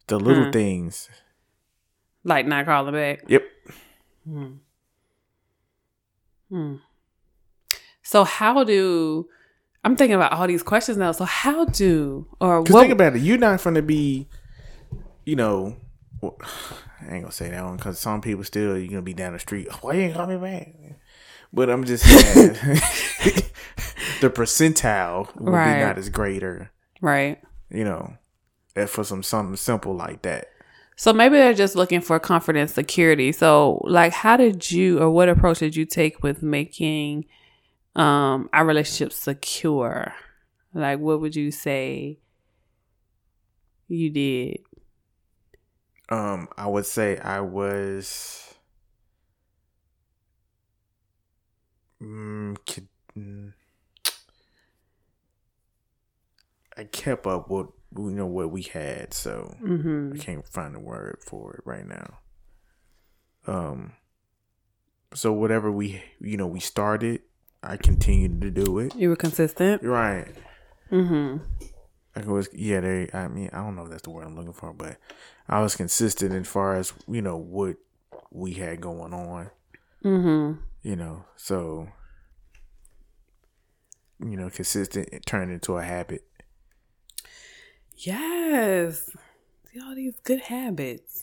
[0.08, 0.50] The little Hmm.
[0.50, 1.08] things.
[2.24, 3.24] Like not calling back?
[3.28, 3.42] Yep.
[6.50, 6.74] Hmm.
[8.02, 9.28] So how do?
[9.84, 11.12] I'm thinking about all these questions now.
[11.12, 12.68] So how do or what?
[12.68, 14.26] think about it, you're not going to be,
[15.24, 15.76] you know,
[16.20, 16.36] well,
[17.02, 19.38] I ain't gonna say that one because some people still you're gonna be down the
[19.38, 19.68] street.
[19.82, 20.74] Why you ain't call me back?
[21.52, 22.54] But I'm just saying,
[24.20, 25.74] the percentile will Right.
[25.78, 27.40] be not as greater, right.
[27.70, 28.14] you know,
[28.84, 30.50] for some something simple like that.
[30.96, 33.32] So maybe they're just looking for comfort and security.
[33.32, 37.26] So like how did you or what approach did you take with making
[37.94, 40.14] um our relationship secure?
[40.74, 42.18] Like what would you say
[43.88, 44.58] you did?
[46.08, 48.54] Um, I would say I was.
[52.00, 52.56] Mm,
[53.16, 53.52] mm,
[56.76, 60.14] I kept up with you know what we had, so Mhm.
[60.14, 62.18] I can't find a word for it right now.
[63.46, 63.92] Um,
[65.14, 67.22] so whatever we you know we started,
[67.62, 68.94] I continued to do it.
[68.94, 69.82] You were consistent?
[69.82, 70.34] Right.
[70.90, 71.38] mm-hmm
[72.14, 72.80] I was yeah.
[72.80, 73.10] They.
[73.12, 74.96] I mean, I don't know if that's the word I'm looking for, but
[75.48, 77.76] I was consistent as far as you know what
[78.30, 79.50] we had going on.
[80.02, 80.58] Mhm.
[80.82, 81.88] You know, so
[84.18, 86.24] you know, consistent it turned into a habit.
[87.96, 89.10] Yes.
[89.72, 91.22] See all these good habits.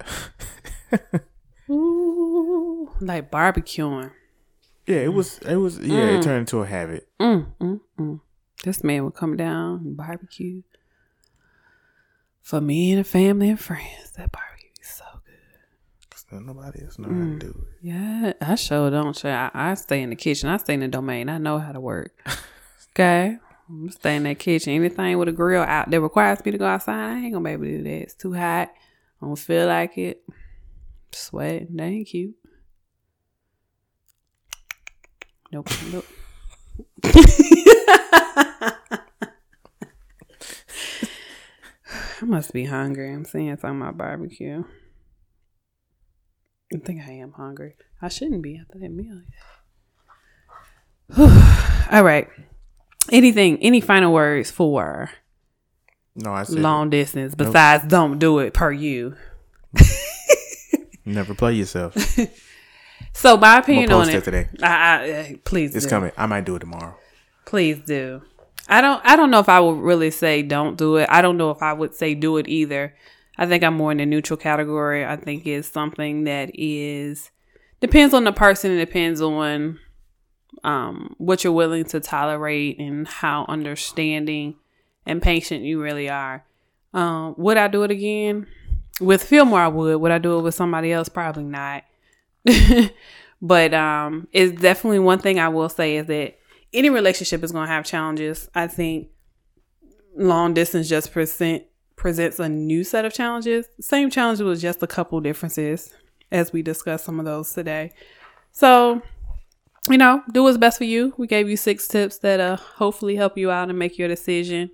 [1.70, 4.10] Ooh, like barbecuing.
[4.86, 5.38] Yeah, it was.
[5.40, 5.78] It was.
[5.78, 7.08] Yeah, it turned into a habit.
[7.20, 8.20] Mm, mm, mm.
[8.64, 10.62] This man would come down and barbecue
[12.42, 14.12] for me and the family and friends.
[14.16, 15.34] That barbecue is so good.
[16.10, 17.78] 'Cause nobody else know how to do it.
[17.82, 19.14] Yeah, I sure don't.
[19.16, 20.48] Sure, I, I stay in the kitchen.
[20.48, 21.28] I stay in the domain.
[21.28, 22.12] I know how to work.
[22.94, 23.38] Okay,
[23.68, 24.72] I'm stay in that kitchen.
[24.72, 27.50] Anything with a grill out that requires me to go outside, I ain't gonna be
[27.50, 28.02] able to do that.
[28.02, 28.70] It's too hot.
[29.20, 30.22] I don't feel like it.
[31.12, 31.66] Sweat.
[31.76, 32.34] That ain't cute.
[35.52, 35.68] Nope.
[35.92, 36.06] Nope.
[42.20, 43.12] I must be hungry.
[43.12, 44.64] I'm seeing something about barbecue.
[46.74, 47.76] I think I am hungry.
[48.02, 49.22] I shouldn't be after that meal.
[51.90, 52.28] All right.
[53.10, 55.10] Anything, any final words for
[56.16, 59.16] No, I said long distance besides don't do it per you?
[61.04, 61.94] never play yourself.
[63.18, 64.48] So my opinion on it, it today.
[64.62, 65.90] I, I, uh, please It's do.
[65.90, 66.12] coming.
[66.16, 66.94] I might do it tomorrow.
[67.46, 68.22] Please do.
[68.68, 71.08] I don't I don't know if I would really say don't do it.
[71.10, 72.94] I don't know if I would say do it either.
[73.36, 75.04] I think I'm more in the neutral category.
[75.04, 77.32] I think it's something that is
[77.80, 79.80] depends on the person, it depends on
[80.64, 84.56] um what you're willing to tolerate and how understanding
[85.06, 86.44] and patient you really are.
[86.94, 88.46] Um would I do it again?
[89.00, 89.96] With Fillmore I would.
[89.96, 91.08] Would I do it with somebody else?
[91.08, 91.84] Probably not.
[93.42, 96.38] but um it's definitely one thing I will say is that
[96.72, 98.50] any relationship is going to have challenges.
[98.54, 99.08] I think
[100.16, 101.64] long distance just present
[101.96, 103.66] presents a new set of challenges.
[103.80, 105.92] Same challenge with just a couple differences
[106.30, 107.92] as we discussed some of those today.
[108.52, 109.02] So,
[109.88, 111.14] you know, do what's best for you.
[111.16, 114.70] We gave you six tips that uh hopefully help you out and make your decision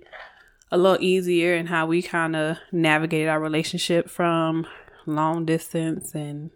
[0.71, 4.67] a little easier and how we kind of navigated our relationship from
[5.05, 6.51] long distance and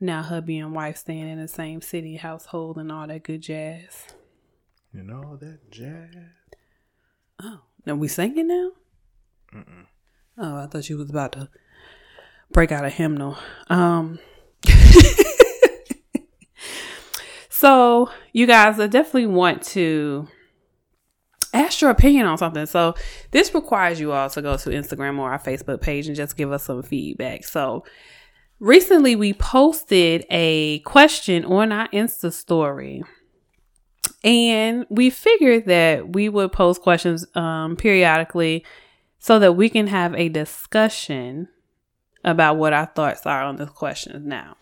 [0.00, 4.06] now hubby and wife staying in the same city household and all that good jazz.
[4.92, 6.14] You know that jazz.
[7.42, 8.70] Oh, are we singing now?
[10.38, 11.48] Oh, I thought you was about to
[12.50, 13.36] break out a hymnal.
[13.68, 14.18] Um,
[17.60, 20.26] so you guys, I definitely want to
[21.52, 22.64] ask your opinion on something.
[22.64, 22.94] So
[23.32, 26.52] this requires you all to go to Instagram or our Facebook page and just give
[26.52, 27.44] us some feedback.
[27.44, 27.84] So
[28.60, 33.02] recently we posted a question on our Insta story.
[34.24, 38.64] And we figured that we would post questions um, periodically
[39.18, 41.48] so that we can have a discussion
[42.24, 44.56] about what our thoughts are on the questions now.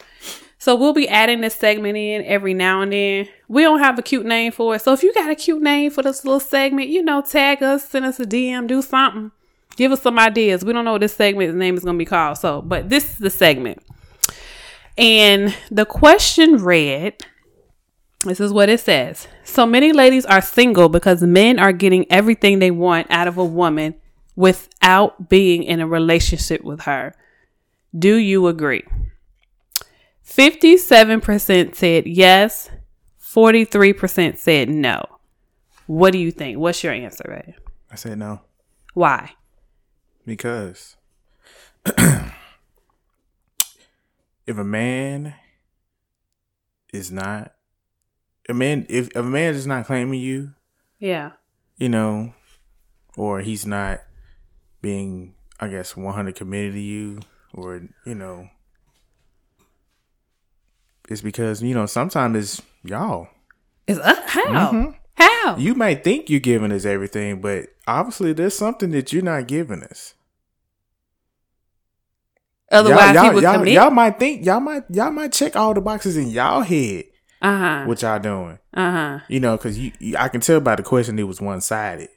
[0.69, 3.27] So we'll be adding this segment in every now and then.
[3.49, 4.83] We don't have a cute name for it.
[4.83, 7.89] So if you got a cute name for this little segment, you know, tag us,
[7.89, 9.31] send us a DM, do something.
[9.77, 10.66] Give us some ideas.
[10.66, 12.37] We don't know what this segment's name is going to be called.
[12.37, 13.83] So, but this is the segment.
[14.99, 17.16] And the question read,
[18.27, 19.27] this is what it says.
[19.45, 23.45] So many ladies are single because men are getting everything they want out of a
[23.45, 23.95] woman
[24.37, 27.14] without being in a relationship with her.
[27.99, 28.85] Do you agree?
[30.29, 32.70] 57% said yes,
[33.22, 35.03] 43% said no.
[35.87, 36.59] What do you think?
[36.59, 37.55] What's your answer, Ray?
[37.91, 38.43] I said no
[38.95, 39.33] Why?
[40.26, 40.97] because
[41.87, 42.31] if
[44.59, 45.35] a man
[46.93, 47.55] is not
[48.49, 50.53] a man, if, if a man is not claiming you,
[50.99, 51.33] Yeah.
[51.76, 52.33] you know,
[53.16, 54.01] or he's not
[54.81, 57.20] being, I guess, 100 committed to you,
[57.53, 58.49] or, you know,
[61.11, 63.29] it's because, you know, sometimes it's y'all.
[63.87, 64.73] Is uh, how?
[64.73, 64.95] Mhm.
[65.15, 65.57] How?
[65.57, 69.83] You might think you're giving us everything, but obviously there's something that you're not giving
[69.83, 70.15] us.
[72.71, 76.17] Otherwise, y'all, would y'all, y'all might think y'all might y'all might check all the boxes
[76.19, 77.05] in y'all head
[77.41, 77.85] Uh huh.
[77.87, 78.59] what y'all doing.
[78.75, 79.19] Uh huh.
[79.29, 82.11] You know, because you, you I can tell by the question it was one sided.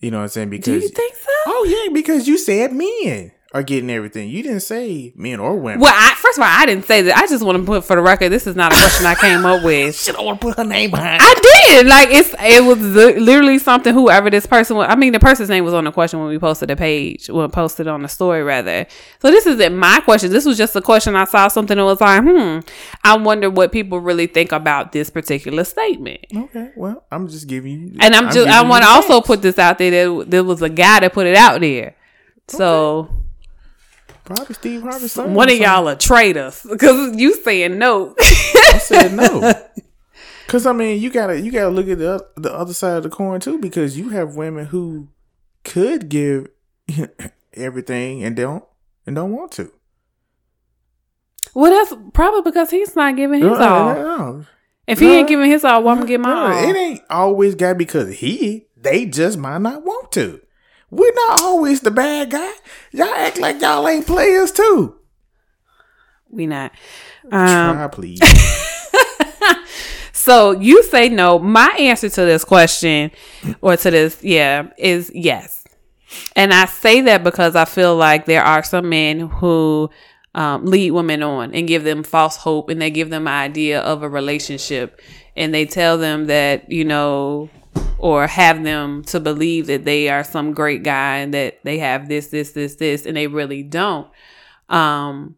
[0.00, 0.50] You know what I'm saying?
[0.50, 1.30] Because Do you think so?
[1.46, 4.28] oh yeah, because you said men are getting everything.
[4.28, 5.78] You didn't say men or women.
[5.78, 7.16] Well, I, first of all, I didn't say that.
[7.16, 9.46] I just want to put for the record, this is not a question I came
[9.46, 9.94] up with.
[10.00, 11.22] Shit, I want to put her name behind.
[11.22, 11.34] I
[11.68, 11.86] did.
[11.86, 13.94] Like it's it was literally something.
[13.94, 16.38] Whoever this person was, I mean, the person's name was on the question when we
[16.38, 18.86] posted the page, when posted on the story rather.
[19.20, 20.32] So this isn't my question.
[20.32, 21.14] This was just a question.
[21.14, 22.58] I saw something that was like, hmm.
[23.04, 26.26] I wonder what people really think about this particular statement.
[26.36, 27.96] okay, well, I'm just giving you.
[28.00, 30.68] And I'm, just I want to also put this out there that there was a
[30.68, 31.94] guy that put it out there.
[32.48, 33.23] So
[34.24, 35.08] probably Steve Harvey.
[35.08, 38.14] son one of y'all are traitors because you saying no.
[38.18, 39.52] I said no.
[40.46, 43.08] Cause I mean, you gotta you gotta look at the the other side of the
[43.10, 45.08] coin too, because you have women who
[45.64, 46.48] could give
[47.54, 48.64] everything and don't
[49.06, 49.72] and don't want to.
[51.54, 53.94] well, that's probably because he's not giving his No, all.
[53.94, 54.46] no.
[54.86, 55.12] If he No.
[55.14, 56.68] ain't giving his all, well, I'm gonna get mine.
[56.68, 58.66] It ain't always got because he.
[58.76, 60.40] They just might not want to.
[60.94, 62.52] We're not always the bad guy.
[62.92, 64.96] Y'all act like y'all ain't players too.
[66.30, 66.72] We not.
[67.24, 68.20] Um, Try please.
[70.12, 71.38] so you say no.
[71.38, 73.10] My answer to this question,
[73.60, 75.64] or to this, yeah, is yes.
[76.36, 79.90] And I say that because I feel like there are some men who
[80.34, 83.80] um, lead women on and give them false hope and they give them an idea
[83.80, 85.00] of a relationship
[85.36, 87.50] and they tell them that, you know,
[87.98, 92.08] or have them to believe that they are some great guy and that they have
[92.08, 94.08] this, this, this, this, and they really don't.
[94.68, 95.36] Um,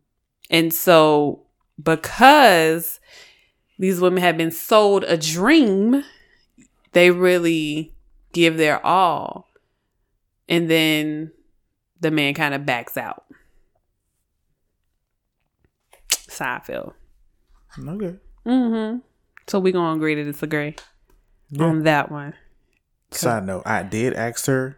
[0.51, 1.43] and so
[1.81, 2.99] because
[3.79, 6.03] these women have been sold a dream,
[6.93, 7.95] they really
[8.33, 9.49] give their all.
[10.49, 11.33] And then
[12.01, 13.25] the man kind of backs out.
[16.11, 16.95] Seinfeld.
[17.79, 18.17] Okay.
[18.45, 18.99] Mm-hmm.
[19.47, 20.75] So we gonna agree to disagree
[21.51, 21.65] Yeah.
[21.65, 22.35] on that one.
[23.11, 24.77] Side note: I did ask her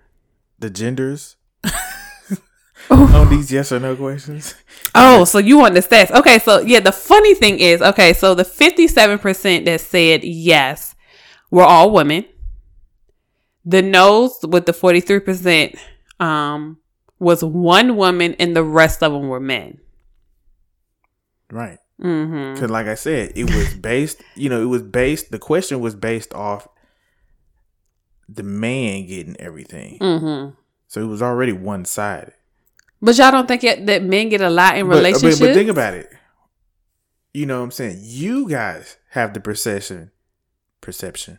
[0.58, 1.36] the genders
[2.90, 4.54] on these yes or no questions.
[4.94, 6.10] Oh, so you want the stats?
[6.10, 10.94] Okay, so yeah, the funny thing is, okay, so the fifty-seven percent that said yes
[11.50, 12.24] were all women.
[13.64, 15.76] The no's with the forty-three percent
[16.20, 16.78] um
[17.18, 19.78] was one woman, and the rest of them were men.
[21.50, 21.78] Right.
[22.02, 22.54] Mm-hmm.
[22.54, 24.22] Because, like I said, it was based.
[24.34, 25.30] You know, it was based.
[25.30, 26.68] The question was based off
[28.28, 29.98] the man getting everything.
[29.98, 30.54] Mm-hmm.
[30.86, 32.34] So it was already one sided.
[33.00, 35.40] But y'all don't think it, that men get a lot in But, but, relationships?
[35.40, 36.08] but think about it.
[37.32, 38.00] You know what I'm saying?
[38.02, 40.10] You guys have the perception,
[40.80, 41.38] perception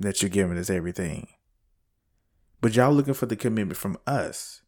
[0.00, 1.28] that you're giving us everything.
[2.60, 4.59] But y'all looking for the commitment from us.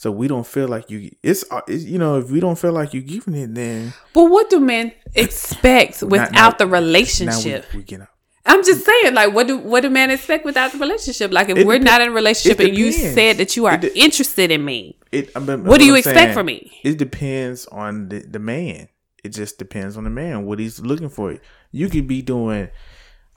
[0.00, 1.14] So we don't feel like you.
[1.22, 4.30] It's, uh, it's you know if we don't feel like you're giving it, then But
[4.30, 7.66] what do men expect without now- the relationship?
[7.74, 8.08] we, we get out.
[8.46, 11.30] I'm just saying, like, what do what do men expect without the relationship?
[11.30, 13.94] Like, if It we're not in a relationship and you said that you are de-
[13.98, 15.32] interested in me, It.
[15.36, 16.72] I mean, what do you I'm expect saying, from me?
[16.82, 18.88] It depends on the, the man.
[19.22, 21.36] It just depends on the man what he's looking for.
[21.72, 22.70] You could be doing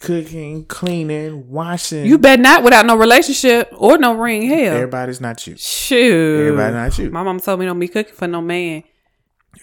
[0.03, 2.05] cooking, cleaning, washing.
[2.05, 4.47] You bet not without no relationship or no ring.
[4.47, 5.55] Hell, Everybody's not you.
[5.57, 6.41] shoot.
[6.41, 7.09] Everybody not you.
[7.09, 8.83] My mom told me don't be cooking for no man.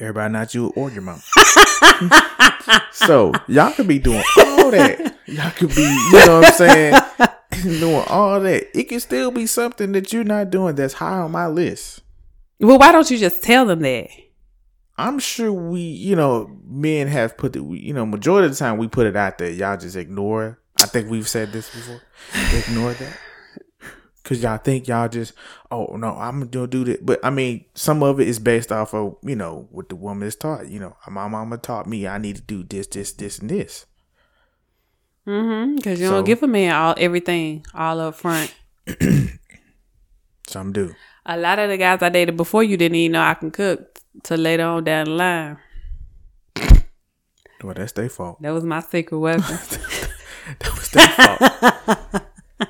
[0.01, 1.21] Everybody not you or your mom.
[2.93, 5.15] so y'all could be doing all that.
[5.27, 6.95] Y'all could be, you know what I'm saying,
[7.81, 8.77] doing all that.
[8.77, 12.01] It can still be something that you're not doing that's high on my list.
[12.61, 14.09] Well, why don't you just tell them that?
[15.01, 18.77] I'm sure we, you know, men have put the, you know, majority of the time
[18.77, 19.51] we put it out there.
[19.51, 20.57] Y'all just ignore it.
[20.83, 22.01] I think we've said this before.
[22.59, 23.19] Ignore that.
[24.25, 25.33] Cause y'all think y'all just,
[25.71, 27.05] oh no, I'm gonna do that.
[27.05, 30.29] But I mean, some of it is based off of, you know, what the woman
[30.29, 30.69] is taught.
[30.69, 33.87] You know, my mama taught me I need to do this, this, this, and this.
[35.27, 35.77] Mm-hmm.
[35.77, 38.55] Because you So- don't give a man all everything all up front.
[40.47, 40.95] Some do.
[41.27, 44.00] A lot of the guys I dated before you didn't even know I can cook
[44.23, 45.59] till later on down the line.
[47.63, 48.41] Well, that's their fault.
[48.41, 49.45] That was my secret weapon.
[50.59, 52.23] That was their fault.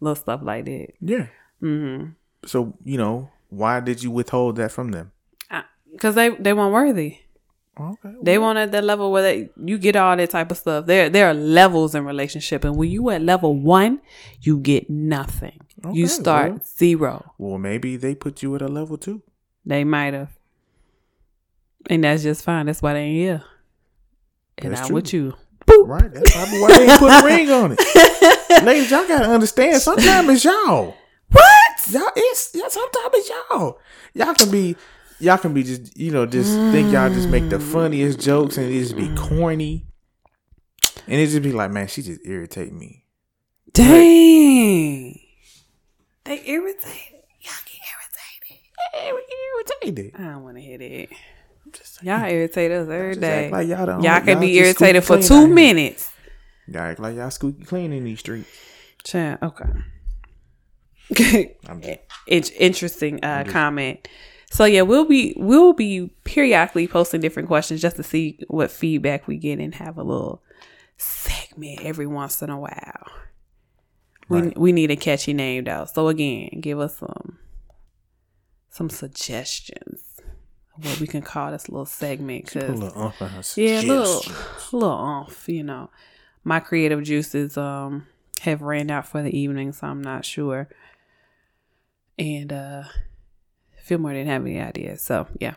[0.00, 0.88] Little stuff like that.
[1.00, 1.26] Yeah.
[1.60, 2.10] Mm-hmm.
[2.46, 5.10] So, you know, why did you withhold that from them?
[5.90, 7.18] Because they, they weren't worthy.
[7.78, 8.12] Okay.
[8.22, 10.86] They want at that level where they, you get all that type of stuff.
[10.86, 14.00] There there are levels in relationship, and when you at level one,
[14.42, 15.58] you get nothing.
[15.90, 16.60] you start well.
[16.64, 17.32] zero.
[17.38, 19.22] Well, maybe they put you at a level two.
[19.64, 20.30] They might have,
[21.88, 22.66] and that's just fine.
[22.66, 23.44] That's why they ain't here.
[24.58, 24.94] And That's I'm true.
[24.94, 25.34] with you.
[25.84, 26.12] Right.
[26.12, 28.64] That's probably why they ain't put a ring on it.
[28.64, 29.80] Ladies, y'all gotta understand.
[29.80, 30.94] Sometimes it's y'all.
[31.30, 31.90] What?
[31.90, 32.68] Y'all, it's yeah.
[32.68, 33.78] Sometimes it's y'all.
[34.14, 34.76] Y'all can be,
[35.18, 37.72] y'all can be just you know just think y'all just make the mm.
[37.72, 39.16] funniest jokes and it just be mm.
[39.16, 39.86] corny,
[41.06, 43.04] and it just be like, man, she just irritate me.
[43.72, 45.18] Dang.
[46.24, 47.11] They irritated.
[48.92, 49.04] Y'all irritated.
[49.04, 50.14] Hey, we get irritated.
[50.18, 51.08] I don't want to hear that.
[51.72, 52.02] Just.
[52.02, 53.50] Y'all irritate us every Just day.
[53.50, 54.02] like y'all don't.
[54.02, 56.10] y'all can be irritated for two minutes.
[56.68, 58.48] Y'all act like y'all squeaky clean in these streets.
[59.04, 59.64] Chan, okay.
[61.68, 64.06] I'm just, it's interesting uh, comment.
[64.50, 69.26] So yeah, we'll be we'll be periodically posting different questions just to see what feedback
[69.26, 70.42] we get and have a little
[70.98, 73.06] segment every once in a while.
[74.28, 74.58] We Right.
[74.58, 75.86] we need a catchy name though.
[75.92, 77.38] So again, give us some
[78.72, 80.12] some suggestions
[80.76, 85.62] what we can call this little segment because yeah, a little, a little off, you
[85.62, 85.90] know.
[86.44, 88.06] My creative juices um
[88.40, 90.68] have ran out for the evening, so I'm not sure.
[92.18, 92.84] And uh
[93.82, 95.54] Fillmore didn't have any ideas, so yeah.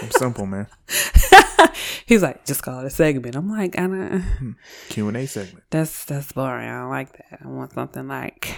[0.00, 0.66] I'm simple, man.
[2.06, 3.36] He's like, just call it a segment.
[3.36, 4.56] I'm like, I don't,
[4.88, 5.64] Q and A segment.
[5.70, 6.68] that's that's boring.
[6.68, 7.40] I don't like that.
[7.44, 8.56] I want something like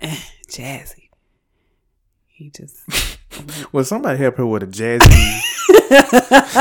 [0.00, 0.16] eh,
[0.48, 1.09] jazzy.
[2.40, 2.80] He just
[3.72, 5.40] Well, somebody help her with a jazzy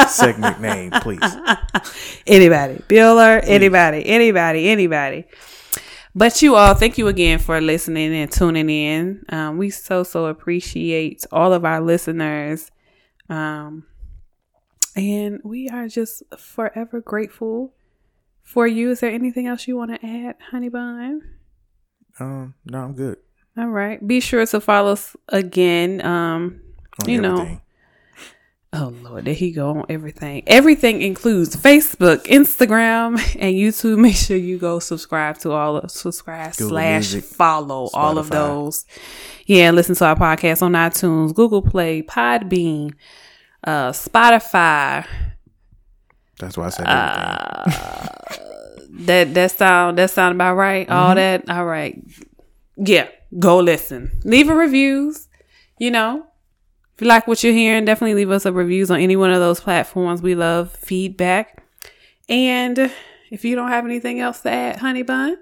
[0.09, 1.19] segment name, please.
[2.27, 5.25] anybody, Bueller, anybody, anybody, anybody.
[6.13, 9.23] But you all, thank you again for listening and tuning in.
[9.29, 12.71] Um, we so so appreciate all of our listeners.
[13.29, 13.85] Um,
[14.97, 17.73] and we are just forever grateful
[18.43, 18.91] for you.
[18.91, 21.21] Is there anything else you want to add, Honey Bun?
[22.19, 23.17] Um, no, I'm good.
[23.59, 24.05] All right.
[24.05, 25.99] Be sure to follow us again.
[26.05, 26.61] Um,
[27.03, 27.59] On you know.
[28.71, 30.43] Oh Lord, there he go on everything.
[30.47, 33.97] Everything includes Facebook, Instagram, and YouTube.
[34.01, 38.29] Make sure you go subscribe to all of subscribe Google slash Music, follow all of
[38.29, 38.85] those.
[39.45, 42.93] Yeah, listen to our podcast on iTunes, Google Play, Podbean,
[43.65, 45.05] uh, Spotify.
[46.39, 47.65] That's why I said Uh.
[48.91, 50.87] That that sound that sound about right.
[50.89, 52.01] All that all right.
[52.77, 53.07] Yeah,
[53.37, 54.11] go listen.
[54.23, 55.27] Leave a reviews.
[55.77, 56.25] You know,
[56.95, 59.39] if you like what you're hearing, definitely leave us a reviews on any one of
[59.39, 60.21] those platforms.
[60.21, 61.63] We love feedback.
[62.27, 62.91] And
[63.31, 65.37] if you don't have anything else to add, Honey Bun.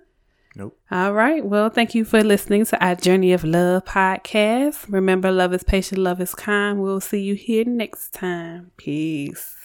[0.56, 0.78] Nope.
[0.92, 1.46] All right.
[1.46, 4.86] Well, thank you for listening to our Journey of Love podcast.
[4.88, 6.82] Remember, love is patient, love is kind.
[6.82, 8.72] We'll see you here next time.
[8.78, 9.57] Peace.